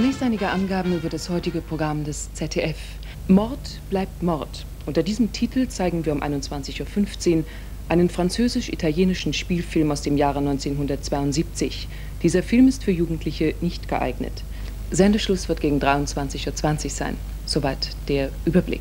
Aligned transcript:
Zunächst 0.00 0.22
einige 0.22 0.48
Angaben 0.48 0.94
über 0.96 1.10
das 1.10 1.28
heutige 1.28 1.60
Programm 1.60 2.04
des 2.04 2.32
ZDF. 2.32 2.78
Mord 3.28 3.82
bleibt 3.90 4.22
Mord. 4.22 4.64
Unter 4.86 5.02
diesem 5.02 5.30
Titel 5.32 5.68
zeigen 5.68 6.06
wir 6.06 6.14
um 6.14 6.22
21.15 6.22 7.36
Uhr 7.36 7.44
einen 7.90 8.08
französisch-italienischen 8.08 9.34
Spielfilm 9.34 9.90
aus 9.90 10.00
dem 10.00 10.16
Jahre 10.16 10.38
1972. 10.38 11.86
Dieser 12.22 12.42
Film 12.42 12.66
ist 12.66 12.82
für 12.82 12.92
Jugendliche 12.92 13.54
nicht 13.60 13.88
geeignet. 13.88 14.42
Sendeschluss 14.90 15.50
wird 15.50 15.60
gegen 15.60 15.80
23.20 15.80 16.84
Uhr 16.84 16.90
sein. 16.90 17.16
Soweit 17.44 17.90
der 18.08 18.30
Überblick. 18.46 18.80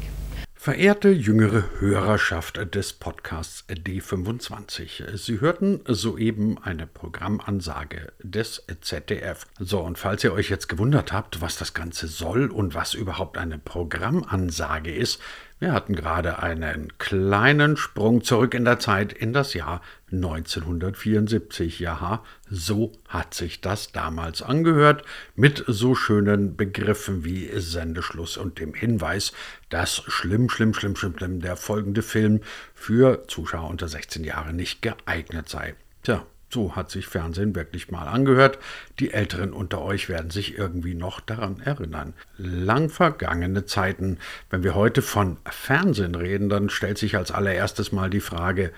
Verehrte 0.70 1.10
jüngere 1.10 1.64
Hörerschaft 1.80 2.76
des 2.76 2.94
Podcasts 2.94 3.66
D25, 3.68 5.18
Sie 5.18 5.42
hörten 5.42 5.82
soeben 5.88 6.60
eine 6.62 6.86
Programmansage 6.86 8.14
des 8.22 8.64
ZDF. 8.82 9.48
So, 9.58 9.80
und 9.80 9.98
falls 9.98 10.24
ihr 10.24 10.32
euch 10.32 10.52
jetzt 10.52 10.70
gewundert 10.70 11.12
habt, 11.12 11.42
was 11.42 11.58
das 11.58 11.74
Ganze 11.74 12.06
soll 12.06 12.52
und 12.52 12.76
was 12.76 12.94
überhaupt 12.94 13.40
eine 13.40 13.58
Programmansage 13.58 14.94
ist, 14.94 15.20
wir 15.60 15.74
hatten 15.74 15.94
gerade 15.94 16.42
einen 16.42 16.98
kleinen 16.98 17.76
Sprung 17.76 18.24
zurück 18.24 18.54
in 18.54 18.64
der 18.64 18.80
Zeit 18.80 19.12
in 19.12 19.34
das 19.34 19.54
Jahr 19.54 19.82
1974. 20.12 21.80
Ja, 21.80 22.24
so 22.50 22.94
hat 23.10 23.34
sich 23.34 23.60
das 23.60 23.92
damals 23.92 24.42
angehört, 24.42 25.04
mit 25.36 25.64
so 25.68 25.96
schönen 25.96 26.56
Begriffen 26.56 27.26
wie 27.26 27.50
Sendeschluss 27.60 28.38
und 28.38 28.60
dem 28.60 28.74
Hinweis, 28.74 29.34
dass 29.68 30.04
schlimm, 30.08 30.50
schlimm, 30.50 30.74
schlimm, 30.74 30.96
schlimm, 30.96 31.18
schlimm 31.18 31.42
der 31.42 31.58
folgende 31.58 32.04
Film 32.04 32.40
für 32.74 33.28
Zuschauer 33.28 33.70
unter 33.70 33.90
16 33.90 34.24
Jahren 34.24 34.56
nicht 34.56 34.82
geeignet 34.82 35.50
sei. 35.50 35.76
Tja, 36.04 36.26
so 36.52 36.76
hat 36.76 36.90
sich 36.90 37.08
Fernsehen 37.08 37.56
wirklich 37.56 37.92
mal 37.92 38.08
angehört. 38.08 38.60
Die 39.00 39.12
Älteren 39.12 39.54
unter 39.54 39.82
euch 39.82 40.10
werden 40.10 40.32
sich 40.32 40.58
irgendwie 40.58 40.96
noch 40.96 41.20
daran 41.20 41.62
erinnern. 41.62 42.14
Lang 42.38 42.90
vergangene 42.90 43.66
Zeiten. 43.66 44.18
Wenn 44.50 44.64
wir 44.64 44.76
heute 44.76 45.02
von 45.02 45.38
Fernsehen 45.50 46.16
reden, 46.16 46.50
dann 46.50 46.70
stellt 46.70 46.98
sich 46.98 47.16
als 47.16 47.32
allererstes 47.32 47.92
mal 47.92 48.10
die 48.10 48.20
Frage, 48.20 48.72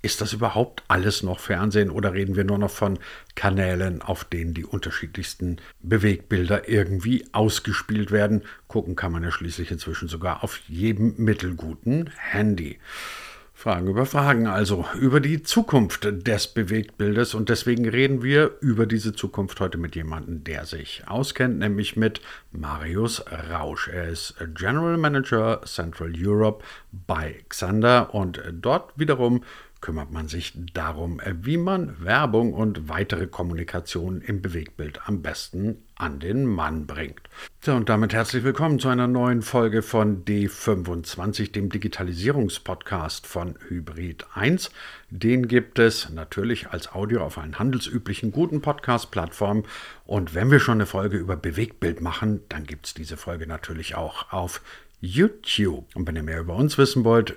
ist 0.00 0.20
das 0.20 0.32
überhaupt 0.32 0.84
alles 0.86 1.24
noch 1.24 1.40
Fernsehen 1.40 1.90
oder 1.90 2.14
reden 2.14 2.36
wir 2.36 2.44
nur 2.44 2.58
noch 2.58 2.70
von 2.70 3.00
Kanälen, 3.34 4.00
auf 4.00 4.24
denen 4.24 4.54
die 4.54 4.64
unterschiedlichsten 4.64 5.56
Bewegbilder 5.82 6.68
irgendwie 6.68 7.26
ausgespielt 7.32 8.12
werden? 8.12 8.42
Gucken 8.68 8.94
kann 8.94 9.10
man 9.10 9.24
ja 9.24 9.32
schließlich 9.32 9.72
inzwischen 9.72 10.06
sogar 10.06 10.44
auf 10.44 10.60
jedem 10.68 11.14
mittelguten 11.16 12.10
Handy. 12.16 12.78
Fragen 13.58 13.88
über 13.88 14.06
Fragen 14.06 14.46
also, 14.46 14.84
über 15.00 15.18
die 15.18 15.42
Zukunft 15.42 16.06
des 16.08 16.46
Bewegtbildes 16.46 17.34
und 17.34 17.48
deswegen 17.48 17.88
reden 17.88 18.22
wir 18.22 18.52
über 18.60 18.86
diese 18.86 19.14
Zukunft 19.14 19.58
heute 19.58 19.78
mit 19.78 19.96
jemandem, 19.96 20.44
der 20.44 20.64
sich 20.64 21.02
auskennt, 21.08 21.58
nämlich 21.58 21.96
mit 21.96 22.20
Marius 22.52 23.24
Rausch. 23.50 23.88
Er 23.88 24.10
ist 24.10 24.36
General 24.54 24.96
Manager 24.96 25.62
Central 25.64 26.12
Europe 26.16 26.64
bei 26.92 27.42
Xander 27.48 28.14
und 28.14 28.40
dort 28.52 28.92
wiederum 28.96 29.42
kümmert 29.80 30.10
man 30.10 30.28
sich 30.28 30.52
darum, 30.74 31.20
wie 31.42 31.56
man 31.56 32.02
Werbung 32.04 32.52
und 32.52 32.88
weitere 32.88 33.26
Kommunikation 33.26 34.20
im 34.20 34.42
Bewegtbild 34.42 35.06
am 35.06 35.22
besten 35.22 35.84
an 35.94 36.18
den 36.18 36.46
Mann 36.46 36.86
bringt. 36.86 37.20
So, 37.60 37.74
und 37.74 37.88
damit 37.88 38.12
herzlich 38.12 38.44
willkommen 38.44 38.78
zu 38.78 38.88
einer 38.88 39.06
neuen 39.06 39.42
Folge 39.42 39.82
von 39.82 40.24
D25, 40.24 41.52
dem 41.52 41.70
Digitalisierungspodcast 41.70 43.26
von 43.26 43.56
Hybrid 43.68 44.26
1. 44.34 44.70
Den 45.10 45.48
gibt 45.48 45.78
es 45.78 46.10
natürlich 46.10 46.70
als 46.70 46.92
Audio 46.92 47.22
auf 47.22 47.38
allen 47.38 47.58
handelsüblichen 47.58 48.32
guten 48.32 48.60
Podcast-Plattformen. 48.60 49.64
Und 50.06 50.34
wenn 50.34 50.50
wir 50.50 50.60
schon 50.60 50.74
eine 50.74 50.86
Folge 50.86 51.16
über 51.16 51.36
Bewegtbild 51.36 52.00
machen, 52.00 52.40
dann 52.48 52.64
gibt 52.64 52.86
es 52.86 52.94
diese 52.94 53.16
Folge 53.16 53.46
natürlich 53.46 53.94
auch 53.94 54.32
auf 54.32 54.60
YouTube. 55.00 55.86
Und 55.94 56.06
wenn 56.06 56.16
ihr 56.16 56.22
mehr 56.22 56.40
über 56.40 56.56
uns 56.56 56.78
wissen 56.78 57.04
wollt, 57.04 57.34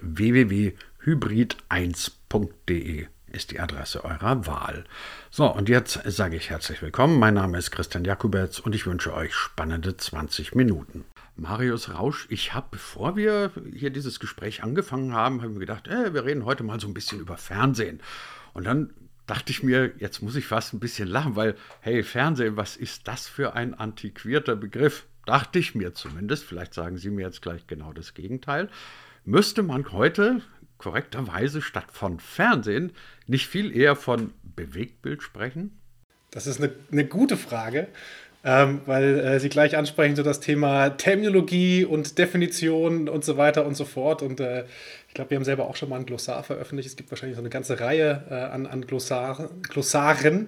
www.hybrid1.de 2.31 3.07
ist 3.31 3.51
die 3.51 3.61
Adresse 3.61 4.03
eurer 4.03 4.45
Wahl. 4.45 4.83
So, 5.29 5.53
und 5.53 5.69
jetzt 5.69 6.01
sage 6.05 6.35
ich 6.35 6.49
herzlich 6.49 6.81
willkommen. 6.81 7.17
Mein 7.17 7.35
Name 7.35 7.57
ist 7.57 7.71
Christian 7.71 8.03
Jakubetz 8.03 8.59
und 8.59 8.75
ich 8.75 8.85
wünsche 8.85 9.13
euch 9.13 9.33
spannende 9.33 9.95
20 9.95 10.53
Minuten. 10.53 11.05
Marius 11.37 11.93
Rausch, 11.93 12.27
ich 12.29 12.53
habe, 12.53 12.67
bevor 12.71 13.15
wir 13.15 13.51
hier 13.73 13.89
dieses 13.89 14.19
Gespräch 14.19 14.63
angefangen 14.63 15.13
haben, 15.13 15.41
habe 15.41 15.53
mir 15.53 15.59
gedacht, 15.59 15.87
äh, 15.87 16.13
wir 16.13 16.25
reden 16.25 16.43
heute 16.43 16.63
mal 16.63 16.79
so 16.81 16.87
ein 16.87 16.93
bisschen 16.93 17.21
über 17.21 17.37
Fernsehen. 17.37 18.01
Und 18.53 18.65
dann 18.65 18.89
dachte 19.27 19.51
ich 19.51 19.63
mir, 19.63 19.93
jetzt 19.97 20.21
muss 20.21 20.35
ich 20.35 20.45
fast 20.45 20.73
ein 20.73 20.81
bisschen 20.81 21.07
lachen, 21.07 21.37
weil, 21.37 21.55
hey, 21.79 22.03
Fernsehen, 22.03 22.57
was 22.57 22.75
ist 22.75 23.07
das 23.07 23.27
für 23.27 23.53
ein 23.53 23.73
antiquierter 23.73 24.57
Begriff? 24.57 25.05
Dachte 25.25 25.59
ich 25.59 25.73
mir 25.73 25.93
zumindest, 25.93 26.43
vielleicht 26.43 26.73
sagen 26.73 26.97
Sie 26.97 27.11
mir 27.11 27.27
jetzt 27.27 27.41
gleich 27.41 27.65
genau 27.65 27.93
das 27.93 28.13
Gegenteil, 28.13 28.69
müsste 29.23 29.63
man 29.63 29.89
heute 29.93 30.41
korrekterweise 30.81 31.61
statt 31.61 31.91
von 31.91 32.19
Fernsehen 32.19 32.91
nicht 33.27 33.47
viel 33.47 33.75
eher 33.75 33.95
von 33.95 34.33
Bewegtbild 34.43 35.21
sprechen? 35.21 35.79
Das 36.31 36.47
ist 36.47 36.59
eine, 36.59 36.73
eine 36.91 37.05
gute 37.05 37.37
Frage, 37.37 37.87
ähm, 38.43 38.81
weil 38.85 39.19
äh, 39.19 39.39
Sie 39.39 39.49
gleich 39.49 39.77
ansprechen, 39.77 40.15
so 40.15 40.23
das 40.23 40.39
Thema 40.39 40.89
Terminologie 40.89 41.85
und 41.85 42.17
Definition 42.17 43.07
und 43.07 43.23
so 43.23 43.37
weiter 43.37 43.65
und 43.65 43.75
so 43.75 43.85
fort. 43.85 44.23
Und 44.23 44.39
äh, 44.39 44.63
ich 45.07 45.13
glaube, 45.13 45.29
wir 45.31 45.37
haben 45.37 45.43
selber 45.43 45.67
auch 45.67 45.75
schon 45.75 45.89
mal 45.89 45.97
ein 45.97 46.05
Glossar 46.05 46.41
veröffentlicht. 46.41 46.87
Es 46.87 46.95
gibt 46.95 47.11
wahrscheinlich 47.11 47.35
so 47.35 47.41
eine 47.41 47.49
ganze 47.49 47.79
Reihe 47.79 48.23
äh, 48.29 48.33
an, 48.33 48.65
an 48.65 48.87
Glossar, 48.87 49.49
Glossaren, 49.69 50.47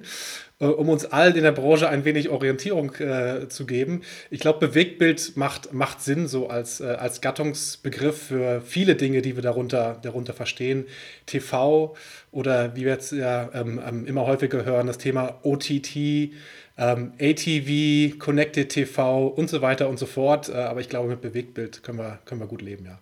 äh, 0.59 0.66
um 0.66 0.90
uns 0.90 1.06
allen 1.06 1.36
in 1.36 1.44
der 1.44 1.52
Branche 1.52 1.88
ein 1.88 2.04
wenig 2.04 2.30
Orientierung 2.30 2.96
äh, 2.96 3.48
zu 3.50 3.66
geben. 3.68 4.02
Ich 4.31 4.40
glaube, 4.40 4.68
Bewegtbild 4.68 5.38
macht, 5.38 5.74
macht 5.74 6.02
Sinn 6.02 6.28
so 6.28 6.48
als, 6.48 6.80
äh, 6.80 6.86
als 6.86 7.22
Gattungsbegriff 7.22 8.28
für 8.28 8.62
viele 8.62 8.96
Dinge, 8.96 9.22
die 9.22 9.36
wir 9.36 9.44
darunter, 9.44 10.00
darunter 10.02 10.34
verstehen. 10.34 10.86
TV 11.25 11.96
oder 12.31 12.75
wie 12.75 12.86
wir 12.86 12.94
jetzt 12.94 13.12
ja 13.12 13.50
ähm, 13.54 13.80
ähm 13.86 14.06
immer 14.08 14.25
häufiger 14.25 14.66
hören, 14.66 14.88
das 14.88 14.98
Thema 14.98 15.40
OTT, 15.44 16.31
ähm, 16.78 17.13
ATV, 17.19 18.17
Connected 18.19 18.69
TV 18.69 19.28
und 19.28 19.50
so 19.50 19.61
weiter 19.61 19.89
und 19.89 20.00
so 20.00 20.06
fort. 20.06 20.50
Äh, 20.50 20.53
aber 20.53 20.81
ich 20.81 20.89
glaube, 20.89 21.09
mit 21.09 21.22
Bewegtbild 21.22 21.84
können 21.84 22.00
wir, 22.00 22.19
können 22.25 22.41
wir 22.41 22.47
gut 22.47 22.61
leben, 22.61 22.85
ja. 22.85 23.00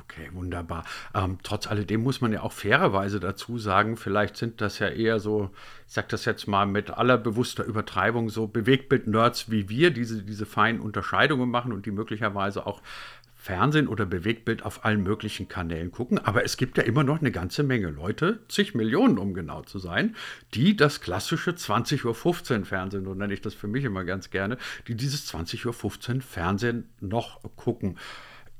Okay, 0.00 0.28
wunderbar. 0.32 0.84
Ähm, 1.14 1.38
trotz 1.42 1.66
alledem 1.66 2.02
muss 2.02 2.20
man 2.20 2.32
ja 2.32 2.42
auch 2.42 2.52
fairerweise 2.52 3.20
dazu 3.20 3.58
sagen, 3.58 3.96
vielleicht 3.96 4.36
sind 4.36 4.60
das 4.60 4.78
ja 4.78 4.88
eher 4.88 5.20
so, 5.20 5.50
ich 5.86 5.92
sage 5.92 6.08
das 6.10 6.24
jetzt 6.24 6.46
mal 6.48 6.66
mit 6.66 6.90
aller 6.90 7.18
bewusster 7.18 7.64
Übertreibung, 7.64 8.28
so 8.28 8.46
Bewegtbild-Nerds 8.46 9.50
wie 9.50 9.68
wir, 9.68 9.90
diese, 9.90 10.22
diese 10.22 10.46
feinen 10.46 10.80
Unterscheidungen 10.80 11.50
machen 11.50 11.72
und 11.72 11.86
die 11.86 11.90
möglicherweise 11.90 12.66
auch 12.66 12.82
Fernsehen 13.44 13.88
oder 13.88 14.06
Bewegtbild 14.06 14.64
auf 14.64 14.86
allen 14.86 15.02
möglichen 15.02 15.48
Kanälen 15.48 15.92
gucken. 15.92 16.18
Aber 16.18 16.44
es 16.44 16.56
gibt 16.56 16.78
ja 16.78 16.84
immer 16.84 17.04
noch 17.04 17.20
eine 17.20 17.30
ganze 17.30 17.62
Menge 17.62 17.90
Leute, 17.90 18.40
zig 18.48 18.74
Millionen 18.74 19.18
um 19.18 19.34
genau 19.34 19.60
zu 19.60 19.78
sein, 19.78 20.16
die 20.54 20.76
das 20.76 21.02
klassische 21.02 21.50
20.15 21.50 22.06
Uhr 22.60 22.64
Fernsehen, 22.64 23.04
so 23.04 23.12
nenne 23.12 23.34
ich 23.34 23.42
das 23.42 23.52
für 23.52 23.68
mich 23.68 23.84
immer 23.84 24.04
ganz 24.04 24.30
gerne, 24.30 24.56
die 24.88 24.94
dieses 24.94 25.30
20.15 25.30 26.16
Uhr 26.16 26.22
Fernsehen 26.22 26.88
noch 27.00 27.42
gucken. 27.56 27.98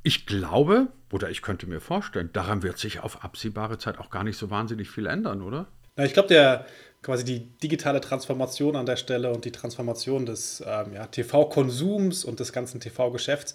Ich 0.06 0.26
glaube, 0.26 0.88
oder 1.10 1.30
ich 1.30 1.40
könnte 1.40 1.66
mir 1.66 1.80
vorstellen, 1.80 2.28
daran 2.34 2.62
wird 2.62 2.78
sich 2.78 3.00
auf 3.00 3.24
absehbare 3.24 3.78
Zeit 3.78 3.98
auch 3.98 4.10
gar 4.10 4.22
nicht 4.22 4.36
so 4.36 4.50
wahnsinnig 4.50 4.90
viel 4.90 5.06
ändern, 5.06 5.40
oder? 5.40 5.66
Na, 5.96 6.04
ich 6.04 6.12
glaube, 6.12 6.28
der 6.28 6.66
quasi 7.00 7.24
die 7.24 7.40
digitale 7.62 8.02
Transformation 8.02 8.76
an 8.76 8.84
der 8.84 8.96
Stelle 8.96 9.32
und 9.32 9.46
die 9.46 9.52
Transformation 9.52 10.26
des 10.26 10.62
ähm, 10.66 10.92
ja, 10.94 11.06
TV-Konsums 11.06 12.24
und 12.24 12.38
des 12.38 12.52
ganzen 12.52 12.80
TV-Geschäfts, 12.80 13.54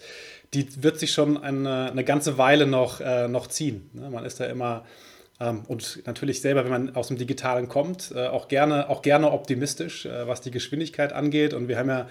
die 0.56 0.84
wird 0.84 1.00
sich 1.00 1.12
schon 1.12 1.38
eine, 1.38 1.92
eine 1.92 2.04
ganze 2.04 2.40
Weile 2.40 2.66
noch, 2.66 3.00
äh, 3.00 3.28
noch 3.28 3.48
ziehen. 3.48 3.90
Ne? 3.94 4.10
Man 4.10 4.26
ist 4.26 4.40
da 4.40 4.46
immer 4.46 4.86
ähm, 5.40 5.64
und 5.68 6.06
natürlich 6.06 6.42
selber, 6.42 6.64
wenn 6.64 6.72
man 6.72 6.96
aus 6.96 7.10
dem 7.10 7.18
Digitalen 7.18 7.70
kommt, 7.70 8.12
äh, 8.16 8.28
auch, 8.28 8.48
gerne, 8.48 8.90
auch 8.90 9.02
gerne 9.02 9.32
optimistisch, 9.32 10.06
äh, 10.06 10.28
was 10.28 10.42
die 10.42 10.52
Geschwindigkeit 10.52 11.14
angeht. 11.14 11.54
Und 11.54 11.68
wir 11.68 11.78
haben 11.78 11.90
ja 11.90 12.08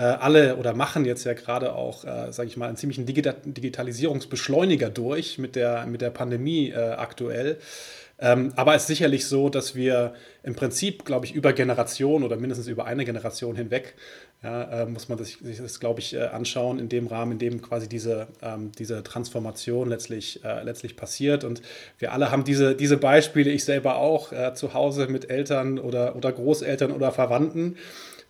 alle 0.00 0.56
oder 0.56 0.74
machen 0.74 1.04
jetzt 1.04 1.24
ja 1.24 1.34
gerade 1.34 1.74
auch, 1.74 2.04
äh, 2.04 2.32
sage 2.32 2.48
ich 2.48 2.56
mal, 2.56 2.66
einen 2.66 2.76
ziemlichen 2.76 3.04
Digitalisierungsbeschleuniger 3.04 4.88
durch 4.88 5.38
mit 5.38 5.54
der, 5.54 5.86
mit 5.86 6.00
der 6.00 6.10
Pandemie 6.10 6.70
äh, 6.70 6.92
aktuell. 6.92 7.58
Ähm, 8.22 8.52
aber 8.54 8.76
es 8.76 8.82
ist 8.82 8.86
sicherlich 8.86 9.26
so, 9.26 9.48
dass 9.48 9.74
wir 9.74 10.14
im 10.44 10.54
Prinzip, 10.54 11.04
glaube 11.04 11.26
ich, 11.26 11.34
über 11.34 11.52
Generationen 11.52 12.24
oder 12.24 12.36
mindestens 12.36 12.68
über 12.68 12.84
eine 12.84 13.04
Generation 13.04 13.56
hinweg, 13.56 13.94
ja, 14.44 14.82
äh, 14.82 14.86
muss 14.86 15.08
man 15.08 15.18
sich 15.18 15.38
das, 15.42 15.56
das 15.58 15.80
glaube 15.80 15.98
ich, 15.98 16.14
äh, 16.14 16.20
anschauen, 16.20 16.78
in 16.78 16.88
dem 16.88 17.08
Rahmen, 17.08 17.32
in 17.32 17.38
dem 17.40 17.62
quasi 17.62 17.88
diese, 17.88 18.28
ähm, 18.40 18.70
diese 18.78 19.02
Transformation 19.02 19.88
letztlich, 19.88 20.44
äh, 20.44 20.62
letztlich 20.62 20.96
passiert. 20.96 21.42
Und 21.42 21.62
wir 21.98 22.12
alle 22.12 22.30
haben 22.30 22.44
diese, 22.44 22.76
diese 22.76 22.96
Beispiele, 22.96 23.50
ich 23.50 23.64
selber 23.64 23.96
auch, 23.96 24.30
äh, 24.32 24.54
zu 24.54 24.72
Hause 24.72 25.08
mit 25.08 25.28
Eltern 25.28 25.80
oder, 25.80 26.14
oder 26.14 26.30
Großeltern 26.30 26.92
oder 26.92 27.10
Verwandten 27.10 27.76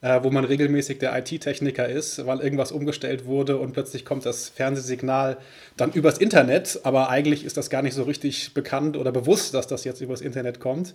äh, 0.02 0.22
wo 0.22 0.31
man 0.31 0.44
regelmäßig 0.44 0.99
der 0.99 1.16
IT-Techniker 1.16 1.88
ist, 1.88 2.26
weil 2.26 2.40
irgendwas 2.40 2.72
umgestellt 2.72 3.25
wurde 3.25 3.56
und 3.56 3.72
plötzlich 3.72 4.04
kommt 4.04 4.26
das 4.26 4.49
Fernsehsignal 4.49 5.38
dann 5.76 5.93
übers 5.93 6.19
Internet, 6.19 6.81
aber 6.82 7.08
eigentlich 7.08 7.44
ist 7.44 7.56
das 7.56 7.70
gar 7.70 7.82
nicht 7.82 7.94
so 7.94 8.02
richtig 8.02 8.52
bekannt 8.52 8.96
oder 8.96 9.12
bewusst, 9.12 9.54
dass 9.54 9.69
das 9.69 9.84
jetzt 9.84 10.00
übers 10.00 10.20
Internet 10.20 10.60
kommt 10.60 10.93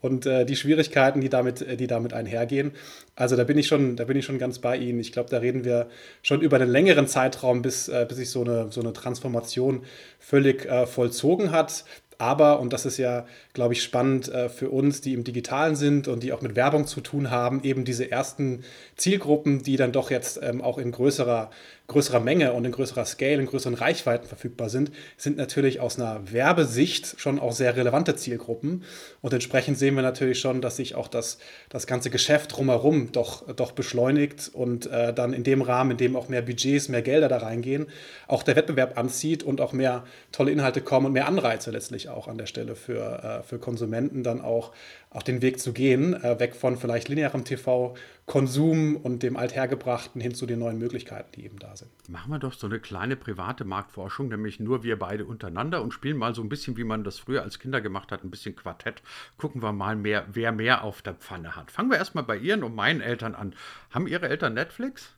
und 0.00 0.24
äh, 0.24 0.46
die 0.46 0.56
Schwierigkeiten, 0.56 1.20
die 1.20 1.28
damit, 1.28 1.60
äh, 1.60 1.76
die 1.76 1.86
damit 1.86 2.14
einhergehen. 2.14 2.72
Also 3.14 3.36
da 3.36 3.44
bin 3.44 3.58
ich 3.58 3.66
schon, 3.66 3.94
da 3.96 4.04
bin 4.04 4.16
ich 4.16 4.24
schon 4.24 4.38
ganz 4.38 4.58
bei 4.58 4.76
Ihnen. 4.76 5.00
Ich 5.00 5.12
glaube, 5.12 5.28
da 5.28 5.38
reden 5.38 5.64
wir 5.64 5.88
schon 6.22 6.40
über 6.40 6.56
einen 6.56 6.70
längeren 6.70 7.06
Zeitraum, 7.06 7.60
bis, 7.60 7.88
äh, 7.88 8.06
bis 8.08 8.16
sich 8.16 8.30
so 8.30 8.42
eine, 8.42 8.68
so 8.70 8.80
eine 8.80 8.94
Transformation 8.94 9.84
völlig 10.18 10.64
äh, 10.64 10.86
vollzogen 10.86 11.52
hat. 11.52 11.84
Aber, 12.18 12.60
und 12.60 12.72
das 12.72 12.86
ist 12.86 12.96
ja, 12.96 13.26
glaube 13.52 13.74
ich, 13.74 13.82
spannend 13.82 14.28
äh, 14.28 14.48
für 14.48 14.70
uns, 14.70 15.00
die 15.00 15.14
im 15.14 15.24
Digitalen 15.24 15.76
sind 15.76 16.08
und 16.08 16.22
die 16.22 16.32
auch 16.32 16.40
mit 16.40 16.56
Werbung 16.56 16.86
zu 16.86 17.00
tun 17.00 17.30
haben, 17.30 17.62
eben 17.62 17.84
diese 17.84 18.10
ersten 18.10 18.64
Zielgruppen, 18.96 19.62
die 19.62 19.76
dann 19.76 19.92
doch 19.92 20.10
jetzt 20.10 20.40
ähm, 20.42 20.62
auch 20.62 20.78
in 20.78 20.92
größerer 20.92 21.50
größerer 21.86 22.20
Menge 22.20 22.52
und 22.52 22.64
in 22.64 22.72
größerer 22.72 23.04
Scale, 23.04 23.40
in 23.40 23.46
größeren 23.46 23.74
Reichweiten 23.74 24.26
verfügbar 24.26 24.68
sind, 24.68 24.90
sind 25.16 25.36
natürlich 25.36 25.80
aus 25.80 25.98
einer 25.98 26.32
Werbesicht 26.32 27.20
schon 27.20 27.38
auch 27.38 27.52
sehr 27.52 27.76
relevante 27.76 28.16
Zielgruppen. 28.16 28.84
Und 29.22 29.32
entsprechend 29.32 29.78
sehen 29.78 29.94
wir 29.94 30.02
natürlich 30.02 30.40
schon, 30.40 30.60
dass 30.60 30.76
sich 30.76 30.94
auch 30.94 31.08
das, 31.08 31.38
das 31.68 31.86
ganze 31.86 32.10
Geschäft 32.10 32.56
drumherum 32.56 33.12
doch, 33.12 33.52
doch 33.54 33.72
beschleunigt 33.72 34.50
und 34.52 34.86
äh, 34.86 35.14
dann 35.14 35.32
in 35.32 35.44
dem 35.44 35.62
Rahmen, 35.62 35.92
in 35.92 35.96
dem 35.96 36.16
auch 36.16 36.28
mehr 36.28 36.42
Budgets, 36.42 36.88
mehr 36.88 37.02
Gelder 37.02 37.28
da 37.28 37.38
reingehen, 37.38 37.86
auch 38.26 38.42
der 38.42 38.56
Wettbewerb 38.56 38.98
anzieht 38.98 39.42
und 39.42 39.60
auch 39.60 39.72
mehr 39.72 40.04
tolle 40.32 40.50
Inhalte 40.50 40.80
kommen 40.80 41.06
und 41.06 41.12
mehr 41.12 41.28
Anreize 41.28 41.70
letztlich 41.70 42.08
auch 42.08 42.26
an 42.26 42.38
der 42.38 42.46
Stelle 42.46 42.74
für, 42.74 43.22
äh, 43.22 43.42
für 43.42 43.58
Konsumenten 43.58 44.22
dann 44.22 44.40
auch 44.40 44.72
auch 45.16 45.22
den 45.22 45.40
Weg 45.40 45.58
zu 45.60 45.72
gehen, 45.72 46.12
äh, 46.12 46.38
weg 46.38 46.54
von 46.54 46.76
vielleicht 46.76 47.08
linearem 47.08 47.42
TV-Konsum 47.42 48.96
und 48.96 49.22
dem 49.22 49.38
Althergebrachten 49.38 50.20
hin 50.20 50.34
zu 50.34 50.44
den 50.44 50.58
neuen 50.58 50.78
Möglichkeiten, 50.78 51.32
die 51.34 51.46
eben 51.46 51.58
da 51.58 51.74
sind. 51.74 51.90
Machen 52.10 52.30
wir 52.30 52.38
doch 52.38 52.52
so 52.52 52.66
eine 52.66 52.80
kleine 52.80 53.16
private 53.16 53.64
Marktforschung, 53.64 54.28
nämlich 54.28 54.60
nur 54.60 54.82
wir 54.82 54.98
beide 54.98 55.24
untereinander 55.24 55.80
und 55.80 55.92
spielen 55.92 56.18
mal 56.18 56.34
so 56.34 56.42
ein 56.42 56.50
bisschen, 56.50 56.76
wie 56.76 56.84
man 56.84 57.02
das 57.02 57.18
früher 57.18 57.42
als 57.42 57.58
Kinder 57.58 57.80
gemacht 57.80 58.12
hat, 58.12 58.24
ein 58.24 58.30
bisschen 58.30 58.54
Quartett. 58.54 59.02
Gucken 59.38 59.62
wir 59.62 59.72
mal, 59.72 59.96
mehr, 59.96 60.26
wer 60.30 60.52
mehr 60.52 60.84
auf 60.84 61.00
der 61.00 61.14
Pfanne 61.14 61.56
hat. 61.56 61.70
Fangen 61.70 61.90
wir 61.90 61.96
erstmal 61.96 62.24
bei 62.24 62.36
Ihren 62.36 62.62
und 62.62 62.74
meinen 62.74 63.00
Eltern 63.00 63.34
an. 63.34 63.54
Haben 63.90 64.06
Ihre 64.06 64.28
Eltern 64.28 64.52
Netflix? 64.52 65.14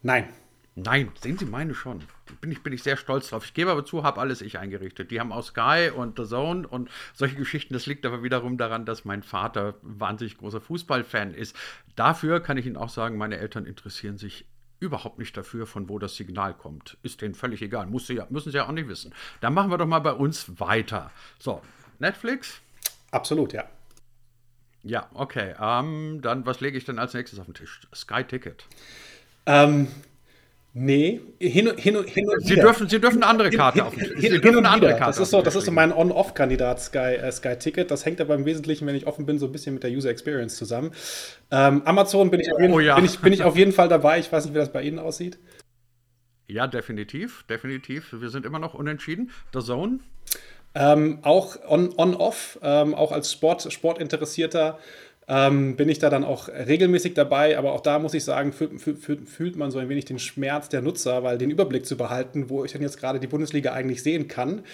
Nein. 0.00 0.26
Nein, 0.82 1.12
sehen 1.20 1.36
Sie 1.36 1.44
meine 1.44 1.74
schon. 1.74 2.02
Bin 2.40 2.50
ich, 2.50 2.62
bin 2.62 2.72
ich 2.72 2.82
sehr 2.82 2.96
stolz 2.96 3.28
drauf. 3.28 3.44
Ich 3.44 3.54
gebe 3.54 3.70
aber 3.70 3.84
zu, 3.84 4.02
habe 4.02 4.20
alles 4.20 4.40
ich 4.40 4.58
eingerichtet. 4.58 5.10
Die 5.10 5.20
haben 5.20 5.32
auch 5.32 5.44
Sky 5.44 5.90
und 5.94 6.18
The 6.18 6.24
Zone 6.24 6.66
und 6.66 6.88
solche 7.12 7.36
Geschichten. 7.36 7.74
Das 7.74 7.86
liegt 7.86 8.06
aber 8.06 8.22
wiederum 8.22 8.56
daran, 8.56 8.86
dass 8.86 9.04
mein 9.04 9.22
Vater 9.22 9.74
wahnsinnig 9.82 10.38
großer 10.38 10.60
Fußballfan 10.60 11.34
ist. 11.34 11.54
Dafür 11.96 12.40
kann 12.40 12.56
ich 12.56 12.66
Ihnen 12.66 12.76
auch 12.76 12.88
sagen, 12.88 13.18
meine 13.18 13.38
Eltern 13.38 13.66
interessieren 13.66 14.16
sich 14.16 14.46
überhaupt 14.78 15.18
nicht 15.18 15.36
dafür, 15.36 15.66
von 15.66 15.88
wo 15.90 15.98
das 15.98 16.16
Signal 16.16 16.54
kommt. 16.54 16.96
Ist 17.02 17.20
denen 17.20 17.34
völlig 17.34 17.60
egal. 17.60 17.86
Muss 17.86 18.06
sie 18.06 18.14
ja, 18.14 18.26
müssen 18.30 18.50
sie 18.50 18.56
ja 18.56 18.66
auch 18.66 18.72
nicht 18.72 18.88
wissen. 18.88 19.14
Dann 19.40 19.52
machen 19.52 19.70
wir 19.70 19.76
doch 19.76 19.86
mal 19.86 19.98
bei 19.98 20.12
uns 20.12 20.58
weiter. 20.58 21.10
So, 21.38 21.60
Netflix? 21.98 22.60
Absolut, 23.10 23.52
ja. 23.52 23.68
Ja, 24.82 25.10
okay. 25.12 25.54
Ähm, 25.60 26.20
dann, 26.22 26.46
was 26.46 26.60
lege 26.60 26.78
ich 26.78 26.86
denn 26.86 26.98
als 26.98 27.12
nächstes 27.12 27.38
auf 27.38 27.44
den 27.44 27.54
Tisch? 27.54 27.82
Sky 27.94 28.24
Ticket. 28.24 28.64
Ähm, 29.44 29.88
Nee, 30.72 31.20
hin, 31.40 31.66
und, 31.66 31.80
hin, 31.80 32.04
hin 32.04 32.28
und 32.28 32.42
Sie 32.42 32.52
wieder. 32.52 32.62
Dürfen, 32.62 32.88
Sie 32.88 33.00
dürfen 33.00 33.22
eine 33.22 33.26
andere 33.26 33.50
Karte 33.50 33.84
auf. 33.84 33.92
Sie 33.92 34.28
hin, 34.28 34.40
dürfen 34.40 34.58
eine 34.58 34.68
andere 34.68 34.92
Karte 34.92 35.06
das 35.06 35.18
ist 35.18 35.30
so, 35.30 35.42
Das 35.42 35.56
ist 35.56 35.64
so 35.64 35.72
mein 35.72 35.92
On-Off-Kandidat 35.92 36.80
Sky, 36.80 37.16
äh, 37.16 37.32
Sky 37.32 37.56
Ticket. 37.56 37.90
Das 37.90 38.06
hängt 38.06 38.20
aber 38.20 38.36
im 38.36 38.44
Wesentlichen, 38.44 38.86
wenn 38.86 38.94
ich 38.94 39.08
offen 39.08 39.26
bin, 39.26 39.38
so 39.38 39.46
ein 39.46 39.52
bisschen 39.52 39.74
mit 39.74 39.82
der 39.82 39.90
User 39.90 40.10
Experience 40.10 40.56
zusammen. 40.56 40.92
Ähm, 41.50 41.82
Amazon 41.84 42.30
bin 42.30 42.38
ich, 42.38 42.46
jeden, 42.46 42.72
oh, 42.72 42.78
ja. 42.78 42.94
bin, 42.94 43.04
ich, 43.04 43.18
bin 43.18 43.32
ich 43.32 43.42
auf 43.42 43.56
jeden 43.56 43.72
Fall 43.72 43.88
dabei. 43.88 44.20
Ich 44.20 44.30
weiß 44.30 44.44
nicht, 44.44 44.54
wie 44.54 44.58
das 44.58 44.72
bei 44.72 44.82
Ihnen 44.82 45.00
aussieht. 45.00 45.38
Ja, 46.46 46.68
definitiv, 46.68 47.44
definitiv. 47.48 48.12
Wir 48.12 48.28
sind 48.28 48.46
immer 48.46 48.60
noch 48.60 48.74
unentschieden. 48.74 49.32
The 49.52 49.60
Zone? 49.60 49.98
Ähm, 50.76 51.18
auch 51.22 51.56
on-off, 51.66 52.58
on 52.62 52.88
ähm, 52.88 52.94
auch 52.94 53.10
als 53.10 53.32
Sport, 53.32 53.72
Sportinteressierter 53.72 54.78
ähm, 55.30 55.76
bin 55.76 55.88
ich 55.88 56.00
da 56.00 56.10
dann 56.10 56.24
auch 56.24 56.48
regelmäßig 56.48 57.14
dabei. 57.14 57.56
Aber 57.56 57.72
auch 57.72 57.80
da 57.80 58.00
muss 58.00 58.14
ich 58.14 58.24
sagen, 58.24 58.52
fühlt, 58.52 58.80
fühlt, 58.80 59.28
fühlt 59.28 59.56
man 59.56 59.70
so 59.70 59.78
ein 59.78 59.88
wenig 59.88 60.04
den 60.04 60.18
Schmerz 60.18 60.68
der 60.68 60.82
Nutzer, 60.82 61.22
weil 61.22 61.38
den 61.38 61.50
Überblick 61.50 61.86
zu 61.86 61.96
behalten, 61.96 62.50
wo 62.50 62.64
ich 62.64 62.72
denn 62.72 62.82
jetzt 62.82 62.98
gerade 62.98 63.20
die 63.20 63.28
Bundesliga 63.28 63.72
eigentlich 63.72 64.02
sehen 64.02 64.26
kann. 64.26 64.64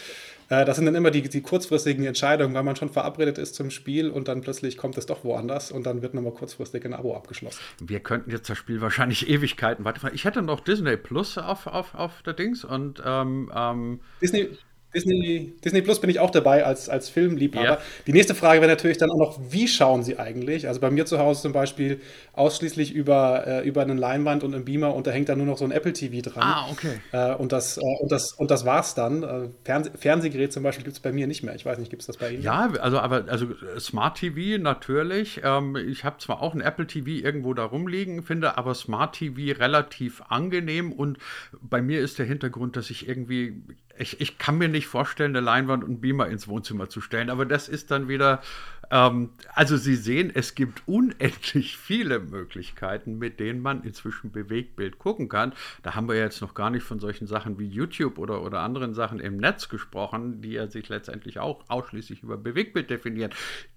Äh, 0.49 0.65
das 0.65 0.77
sind 0.77 0.87
dann 0.87 0.95
immer 0.95 1.11
die, 1.11 1.21
die 1.21 1.43
kurzfristigen 1.43 2.07
Entscheidungen, 2.07 2.55
weil 2.55 2.63
man 2.63 2.75
schon 2.75 2.89
verabredet 2.89 3.37
ist 3.37 3.55
zum 3.55 3.71
Spiel 3.71 4.09
und 4.09 4.29
dann 4.29 4.41
plötzlich 4.41 4.79
kommt 4.79 4.97
es 4.97 5.05
doch 5.05 5.25
woanders 5.25 5.71
und 5.71 5.85
dann 5.85 6.01
wird 6.01 6.15
nochmal 6.15 6.33
kurzfristig 6.33 6.87
ein 6.87 6.95
Abo 6.95 7.15
abgeschlossen. 7.15 7.61
Wir 7.81 8.01
könnten 8.01 8.31
jetzt 8.31 8.49
das 8.49 8.57
Spiel 8.57 8.81
wahrscheinlich 8.81 9.29
Ewigkeiten 9.29 9.85
weiterfahren. 9.85 10.15
Ich 10.15 10.25
hätte 10.25 10.41
noch 10.41 10.61
Disney 10.61 10.97
Plus 10.97 11.37
auf, 11.37 11.67
auf, 11.67 11.95
auf 11.95 12.23
der 12.23 12.33
Dings 12.33 12.65
und 12.65 13.03
ähm, 13.05 13.53
ähm 13.55 14.01
Disney, 14.23 14.49
Disney, 14.97 15.53
Disney 15.63 15.83
Plus 15.83 16.01
bin 16.01 16.09
ich 16.09 16.21
auch 16.21 16.31
dabei 16.31 16.65
als, 16.65 16.89
als 16.89 17.11
Filmliebhaber. 17.11 17.65
Ja. 17.65 17.79
Die 18.07 18.13
nächste 18.13 18.35
Frage 18.35 18.63
wäre 18.63 18.71
natürlich 18.71 18.97
dann 18.97 19.11
auch 19.11 19.19
noch, 19.19 19.39
wie 19.51 19.69
schauen 19.69 20.03
Sie 20.03 20.19
eigentlich? 20.19 20.69
Also 20.69 20.81
bei 20.81 20.91
mir 20.91 21.05
zu 21.05 21.19
Hause 21.19 21.43
zum 21.43 21.53
Beispiel 21.53 22.01
ausschließlich 22.33 22.95
über, 22.95 23.47
äh, 23.47 23.69
über 23.69 23.83
einen 23.83 23.99
Leinwand 23.99 24.43
und 24.43 24.55
einen 24.55 24.65
Beamer 24.65 24.95
und 24.95 25.07
da 25.07 25.11
hängt 25.11 25.29
dann 25.29 25.37
nur 25.37 25.47
noch 25.47 25.59
so 25.59 25.67
ein 25.67 25.71
Apple 25.71 25.93
TV 25.93 26.29
dran. 26.29 26.43
Ah, 26.43 26.71
okay. 26.71 27.01
Äh, 27.13 27.35
und, 27.35 27.53
das, 27.53 27.77
äh, 27.77 27.81
und, 28.01 28.11
das, 28.11 28.33
und 28.33 28.51
das 28.51 28.65
war's 28.65 28.95
dann. 28.95 29.23
Äh, 29.23 29.49
Fernseh 29.65 29.91
Fernsehgerät 29.99 30.53
zum 30.53 30.63
Beispiel 30.63 30.85
gibt 30.85 30.97
es 30.97 31.03
bei 31.03 31.13
mir 31.13 31.27
nicht 31.27 31.43
mehr. 31.43 31.55
Ich 31.55 31.67
weiß 31.67 31.79
nicht, 31.79 31.91
gibt 31.91 32.01
es 32.01 32.07
das 32.07 32.17
bei 32.17 32.31
Ihnen? 32.31 32.43
Ja, 32.43 32.71
also 32.81 32.99
aber 32.99 33.27
also 33.29 33.49
Smart 33.79 34.17
TV 34.17 34.61
natürlich. 34.63 35.43
Ähm, 35.45 35.77
ich 35.77 36.05
habe 36.05 36.17
zwar 36.19 36.41
auch 36.41 36.55
ein 36.55 36.63
Apple 36.63 36.87
TV 36.87 37.25
irgendwo 37.25 37.53
da 37.53 37.65
rumliegen, 37.65 38.23
finde 38.23 38.57
aber 38.57 38.75
Smart 38.75 39.17
TV 39.17 39.59
relativ 39.59 40.23
angenehm 40.29 40.93
und 40.93 41.19
bei 41.61 41.83
mir 41.83 42.01
ist 42.01 42.19
der 42.19 42.27
Hintergrund, 42.27 42.77
dass 42.77 42.89
ich 42.89 43.09
irgendwie 43.09 43.63
ich, 43.99 44.21
ich 44.21 44.39
kann 44.39 44.59
mir 44.59 44.69
nicht 44.69 44.87
vorstellen, 44.87 45.37
eine 45.37 45.45
Leinwand 45.45 45.85
und 45.85 46.01
Beamer 46.01 46.29
ins 46.29 46.49
Wohnzimmer 46.49 46.89
zu 46.89 47.01
stellen, 47.01 47.31
aber 47.31 47.47
das 47.47 47.69
ist 47.69 47.91
dann 47.91 48.09
wieder, 48.09 48.43
ähm, 48.91 49.31
also 49.55 49.77
Sie 49.77 49.97
sehen, 49.97 50.31
es 50.35 50.55
gibt 50.55 50.83
unendlich 50.87 51.77
viele 51.77 52.21
Möglichkeiten, 52.21 53.19
mit 53.19 53.41
denen 53.41 53.61
man 53.61 53.83
inzwischen 53.83 54.33
Bewegtbild 54.33 54.99
gucken 54.99 55.29
kann. 55.29 55.53
Da 55.83 55.95
haben 55.95 56.09
wir 56.09 56.17
jetzt 56.17 56.41
noch 56.41 56.55
gar 56.55 56.71
nicht 56.71 56.85
von 56.85 56.99
solchen 56.99 57.27
Sachen 57.27 57.59
wie 57.59 57.67
YouTube 57.67 58.19
oder, 58.19 58.43
oder 58.43 58.61
anderen 58.61 58.95
Sachen 58.95 59.21
im 59.21 59.37
Netz 59.37 59.69
gesprochen, 59.69 60.41
die 60.41 60.53
ja 60.53 60.69
sich 60.69 60.89
letztendlich 60.89 61.39
auch 61.39 61.65
ausschließlich 61.69 62.23
über 62.23 62.37
Bewegtbild 62.37 62.91
definieren. 62.91 63.33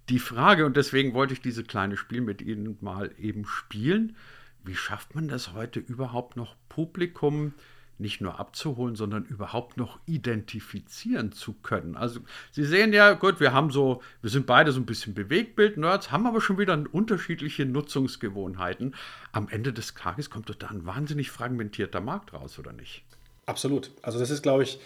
Die 0.10 0.20
Frage, 0.20 0.66
und 0.66 0.76
deswegen 0.76 1.14
wollte 1.14 1.34
ich 1.34 1.42
dieses 1.42 1.68
kleine 1.68 1.98
Spiel 1.98 2.22
mit 2.22 2.42
Ihnen 2.42 2.78
mal 2.82 3.12
eben 3.20 3.46
spielen, 3.46 4.16
wie 4.64 4.76
schafft 4.76 5.16
man 5.16 5.28
das 5.28 5.54
heute 5.54 5.80
überhaupt 5.80 6.36
noch 6.36 6.56
Publikum 6.68 7.54
nicht 8.00 8.22
nur 8.22 8.40
abzuholen, 8.40 8.96
sondern 8.96 9.26
überhaupt 9.26 9.78
noch 9.78 10.00
identifizieren 10.06 11.32
zu 11.32 11.54
können. 11.54 11.96
Also 11.96 12.22
Sie 12.52 12.64
sehen 12.64 12.94
ja, 12.94 13.14
gut, 13.14 13.40
wir 13.40 13.54
haben 13.54 13.72
so, 13.72 14.02
wir 14.22 14.30
sind 14.30 14.46
beide 14.46 14.72
so 14.72 14.80
ein 14.80 14.86
bisschen 14.86 15.14
Bewegtbild-Nerds, 15.14 16.12
haben 16.12 16.26
aber 16.26 16.42
schon 16.42 16.58
wieder 16.58 16.82
unterschiedliche 16.92 17.66
Nutzungsgewohnheiten. 17.66 18.96
Am 19.32 19.50
Ende 19.50 19.74
des 19.74 19.94
Tages 19.94 20.30
kommt 20.30 20.50
doch 20.50 20.56
da 20.56 20.68
ein 20.68 20.86
wahnsinnig 20.86 21.32
fragmentierter 21.32 22.02
Markt 22.02 22.34
raus, 22.34 22.58
oder 22.60 22.72
nicht? 22.72 23.04
Absolut. 23.46 23.92
Also 24.02 24.20
das 24.20 24.30
ist, 24.30 24.44
glaube 24.44 24.64
ich, 24.64 24.80